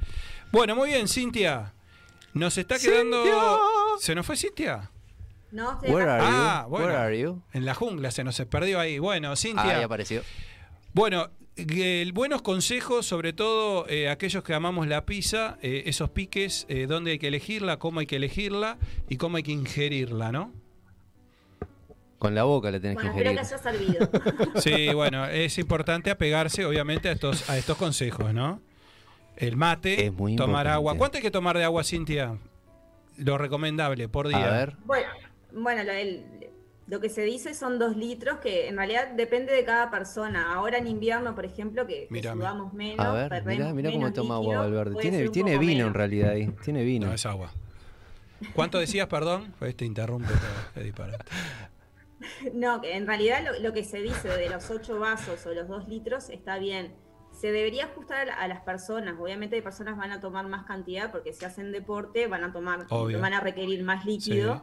Bueno, 0.51 0.75
muy 0.75 0.89
bien, 0.89 1.07
Cintia. 1.07 1.73
Nos 2.33 2.57
está 2.57 2.77
quedando. 2.79 3.23
¿Se 3.99 4.13
nos 4.15 4.25
fue 4.25 4.35
Cintia? 4.37 4.89
¿No? 5.51 5.73
Estoy 5.73 5.91
Where 5.91 6.09
are 6.11 6.21
you? 6.23 6.29
Ah, 6.31 6.65
bueno. 6.69 6.85
Where 6.85 6.97
are 6.97 7.19
you? 7.19 7.41
En 7.53 7.65
la 7.65 7.73
jungla 7.73 8.11
se 8.11 8.23
nos 8.23 8.39
perdió 8.49 8.79
ahí. 8.79 8.99
Bueno, 8.99 9.31
Ah, 9.31 9.35
Cintia. 9.35 9.77
ahí 9.77 9.83
apareció. 9.83 10.21
Bueno, 10.93 11.29
eh, 11.55 12.09
buenos 12.13 12.41
consejos, 12.41 13.05
sobre 13.05 13.33
todo 13.33 13.87
eh, 13.89 14.09
aquellos 14.09 14.43
que 14.43 14.53
amamos 14.53 14.87
la 14.87 15.05
pizza, 15.05 15.57
eh, 15.61 15.83
esos 15.87 16.09
piques, 16.11 16.65
eh, 16.69 16.85
dónde 16.87 17.11
hay 17.11 17.19
que 17.19 17.27
elegirla, 17.29 17.77
cómo 17.77 17.99
hay 17.99 18.05
que 18.05 18.15
elegirla 18.17 18.77
y 19.09 19.17
cómo 19.17 19.37
hay 19.37 19.43
que 19.43 19.51
ingerirla, 19.51 20.31
¿no? 20.31 20.53
Con 22.19 22.35
la 22.35 22.43
boca 22.43 22.69
la 22.69 22.79
tenés 22.79 22.95
Bueno, 22.95 23.13
que 23.13 23.19
espero 23.19 23.31
ingerir. 23.31 23.47
que 23.49 23.55
haya 23.55 24.07
servido. 24.07 24.55
Sí, 24.61 24.93
bueno, 24.93 25.25
es 25.25 25.57
importante 25.57 26.11
apegarse, 26.11 26.65
obviamente, 26.65 27.09
a 27.09 27.13
estos, 27.13 27.49
a 27.49 27.57
estos 27.57 27.77
consejos, 27.77 28.33
¿no? 28.33 28.61
El 29.37 29.55
mate, 29.55 30.05
Es 30.07 30.13
muy 30.13 30.35
tomar 30.35 30.65
importante. 30.65 30.69
agua. 30.73 30.95
¿Cuánto 30.97 31.17
hay 31.17 31.23
que 31.23 31.31
tomar 31.31 31.57
de 31.57 31.63
agua, 31.63 31.83
Cintia? 31.83 32.37
Lo 33.17 33.37
recomendable 33.37 34.07
por 34.09 34.27
día. 34.27 34.45
A 34.45 34.51
ver, 34.51 34.75
Bueno, 34.85 35.07
bueno 35.53 35.83
lo, 35.83 35.91
el- 35.93 36.25
lo 36.87 36.99
que 36.99 37.07
se 37.09 37.21
dice 37.21 37.53
son 37.53 37.79
dos 37.79 37.95
litros, 37.95 38.39
que 38.39 38.67
en 38.67 38.75
realidad 38.75 39.09
depende 39.11 39.53
de 39.53 39.63
cada 39.63 39.89
persona. 39.91 40.53
Ahora 40.55 40.77
en 40.79 40.87
invierno, 40.87 41.35
por 41.35 41.45
ejemplo, 41.45 41.85
que, 41.87 42.07
que 42.11 42.21
sudamos 42.23 42.73
menos, 42.73 43.05
a 43.05 43.13
ver, 43.13 43.45
mirá, 43.45 43.73
mirá 43.73 43.91
cómo 43.91 44.11
toma 44.11 44.35
líquido, 44.39 44.51
agua 44.53 44.57
Valverde. 44.65 44.95
Tiene, 44.99 45.29
tiene 45.29 45.57
vino 45.57 45.85
en 45.87 45.93
realidad 45.93 46.31
ahí. 46.31 46.51
Tiene 46.63 46.83
vino. 46.83 47.07
No, 47.07 47.13
es 47.13 47.25
agua. 47.25 47.51
¿Cuánto 48.55 48.79
decías, 48.79 49.07
perdón? 49.07 49.53
Pues 49.59 49.75
te 49.77 49.85
interrumpe 49.85 50.33
disparate. 50.83 51.23
No, 52.53 52.81
que 52.81 52.95
en 52.95 53.07
realidad 53.07 53.43
lo, 53.45 53.59
lo 53.59 53.73
que 53.73 53.83
se 53.83 54.01
dice 54.01 54.27
de 54.27 54.49
los 54.49 54.69
8 54.69 54.99
vasos 54.99 55.45
o 55.45 55.53
los 55.53 55.67
2 55.67 55.87
litros 55.87 56.29
está 56.29 56.57
bien. 56.59 56.93
Se 57.31 57.51
debería 57.51 57.85
ajustar 57.85 58.21
a, 58.21 58.25
la- 58.25 58.33
a 58.35 58.47
las 58.47 58.61
personas. 58.61 59.15
Obviamente 59.19 59.55
hay 59.55 59.61
personas 59.61 59.97
van 59.97 60.11
a 60.11 60.19
tomar 60.19 60.47
más 60.47 60.65
cantidad 60.65 61.11
porque 61.11 61.31
si 61.33 61.45
hacen 61.45 61.71
deporte 61.71 62.27
van 62.27 62.43
a 62.43 62.51
tomar, 62.51 62.85
Obvio. 62.89 63.19
van 63.21 63.33
a 63.33 63.39
requerir 63.39 63.83
más 63.83 64.05
líquido. 64.05 64.55
Sí. 64.57 64.61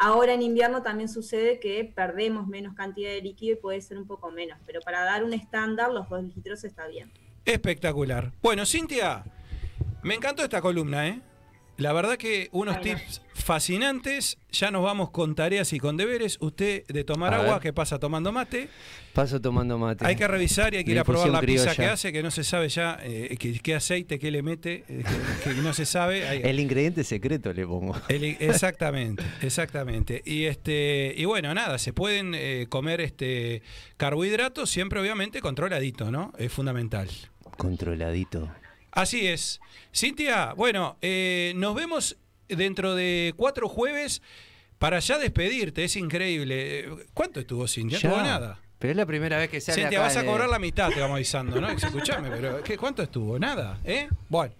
Ahora 0.00 0.32
en 0.34 0.42
invierno 0.42 0.82
también 0.82 1.08
sucede 1.08 1.58
que 1.58 1.90
perdemos 1.96 2.46
menos 2.46 2.74
cantidad 2.74 3.10
de 3.10 3.20
líquido 3.22 3.54
y 3.56 3.60
puede 3.60 3.80
ser 3.80 3.98
un 3.98 4.06
poco 4.06 4.30
menos, 4.30 4.58
pero 4.66 4.80
para 4.82 5.02
dar 5.04 5.24
un 5.24 5.32
estándar 5.32 5.90
los 5.90 6.08
2 6.08 6.36
litros 6.36 6.62
está 6.64 6.86
bien. 6.86 7.10
Espectacular. 7.44 8.32
Bueno, 8.42 8.64
Cintia, 8.66 9.24
me 10.02 10.14
encantó 10.14 10.42
esta 10.44 10.60
columna, 10.60 11.08
¿eh? 11.08 11.20
La 11.78 11.92
verdad 11.92 12.16
que 12.16 12.48
unos 12.52 12.80
tips 12.80 13.22
fascinantes. 13.34 14.36
Ya 14.50 14.70
nos 14.70 14.82
vamos 14.82 15.10
con 15.10 15.34
tareas 15.34 15.72
y 15.72 15.78
con 15.78 15.96
deberes. 15.96 16.38
Usted 16.40 16.84
de 16.86 17.04
tomar 17.04 17.32
A 17.34 17.38
agua, 17.38 17.52
ver. 17.54 17.62
que 17.62 17.72
pasa 17.72 17.98
tomando 17.98 18.32
mate. 18.32 18.68
Paso 19.14 19.40
tomando 19.40 19.78
mate. 19.78 20.04
Hay 20.06 20.16
que 20.16 20.26
revisar 20.28 20.74
y 20.74 20.78
hay 20.78 20.84
que 20.84 20.90
ir 20.90 20.98
a 20.98 21.04
probar 21.04 21.28
la 21.28 21.40
pizza 21.40 21.74
que 21.74 21.86
hace, 21.86 22.12
que 22.12 22.22
no 22.22 22.30
se 22.30 22.44
sabe 22.44 22.68
ya 22.68 22.98
eh, 23.02 23.36
qué, 23.38 23.58
qué 23.60 23.74
aceite, 23.74 24.18
qué 24.18 24.30
le 24.30 24.42
mete, 24.42 24.84
eh, 24.88 25.04
que, 25.44 25.54
que 25.54 25.60
no 25.62 25.72
se 25.72 25.86
sabe. 25.86 26.24
Hay- 26.28 26.40
El 26.44 26.60
ingrediente 26.60 27.04
secreto 27.04 27.52
le 27.52 27.64
pongo. 27.66 27.94
el- 28.08 28.24
exactamente, 28.40 29.22
exactamente. 29.42 30.22
Y 30.24 30.44
este, 30.44 31.14
y 31.16 31.24
bueno, 31.26 31.54
nada, 31.54 31.78
se 31.78 31.92
pueden 31.92 32.34
eh, 32.34 32.66
comer 32.68 33.00
este 33.00 33.62
carbohidratos, 33.96 34.68
siempre 34.70 35.00
obviamente 35.00 35.40
controladito, 35.40 36.10
¿no? 36.10 36.32
Es 36.38 36.52
fundamental. 36.52 37.08
Controladito. 37.56 38.50
Así 39.00 39.26
es. 39.28 39.60
Cintia, 39.94 40.54
bueno, 40.54 40.96
eh, 41.02 41.52
nos 41.56 41.74
vemos 41.74 42.16
dentro 42.48 42.94
de 42.94 43.32
cuatro 43.36 43.68
jueves 43.68 44.22
para 44.78 44.98
ya 44.98 45.18
despedirte, 45.18 45.84
es 45.84 45.94
increíble. 45.96 46.88
¿Cuánto 47.14 47.40
estuvo 47.40 47.66
Cintia? 47.68 47.98
No 47.98 48.02
Ya. 48.02 48.10
tuvo 48.10 48.22
nada. 48.22 48.60
Pero 48.78 48.90
es 48.92 48.96
la 48.96 49.06
primera 49.06 49.38
vez 49.38 49.50
que 49.50 49.60
sale 49.60 49.82
Cintia, 49.82 49.98
acá 49.98 50.06
vas 50.08 50.16
a 50.16 50.24
cobrar 50.24 50.48
la 50.48 50.58
mitad, 50.58 50.90
te 50.90 51.00
vamos 51.00 51.16
avisando, 51.16 51.60
¿no? 51.60 51.68
Escuchame, 51.68 52.28
pero 52.30 52.62
¿qué, 52.62 52.76
¿cuánto 52.76 53.02
estuvo? 53.02 53.38
Nada, 53.38 53.78
¿eh? 53.84 54.08
Bueno. 54.28 54.54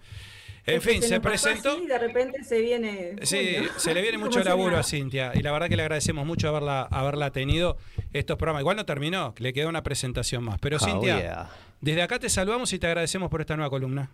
En 0.67 0.83
fin, 0.83 1.03
se 1.03 1.19
presentó. 1.21 1.73
así 1.79 1.87
de 1.87 1.99
repente 1.99 2.45
se 2.45 2.61
viene. 2.61 3.17
Sí, 3.23 3.55
junio. 3.57 3.71
se 3.79 3.95
le 3.95 4.03
viene 4.03 4.19
mucho 4.25 4.45
laburo 4.45 4.77
a 4.77 4.83
Cintia 4.83 5.33
y 5.35 5.41
la 5.41 5.51
verdad 5.51 5.69
que 5.69 5.77
le 5.77 5.83
agradecemos 5.83 6.27
mucho 6.27 6.49
haberla, 6.49 6.83
haberla 6.91 7.31
tenido 7.33 7.77
estos 8.13 8.37
programas. 8.37 8.61
Igual 8.61 8.77
no 8.77 8.85
terminó, 8.85 9.35
le 9.39 9.53
queda 9.53 9.67
una 9.69 9.83
presentación 9.83 10.45
más. 10.45 10.59
Pero 10.61 10.77
Oh, 10.77 10.85
Cintia, 10.85 11.19
yeah. 11.19 11.51
desde 11.81 12.03
acá 12.03 12.19
te 12.19 12.29
saludamos 12.29 12.73
y 12.73 12.79
te 12.79 12.87
agradecemos 12.87 13.31
por 13.31 13.41
esta 13.41 13.57
nueva 13.57 13.71
columna. 13.71 14.11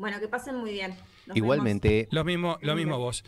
Bueno, 0.00 0.18
que 0.18 0.28
pasen 0.28 0.56
muy 0.56 0.72
bien. 0.72 0.92
Nos 0.92 0.98
vemos. 1.26 1.36
Igualmente. 1.36 2.08
Lo 2.10 2.24
mismo, 2.24 2.56
lo 2.62 2.74
mismo 2.74 2.98
vos. 2.98 3.22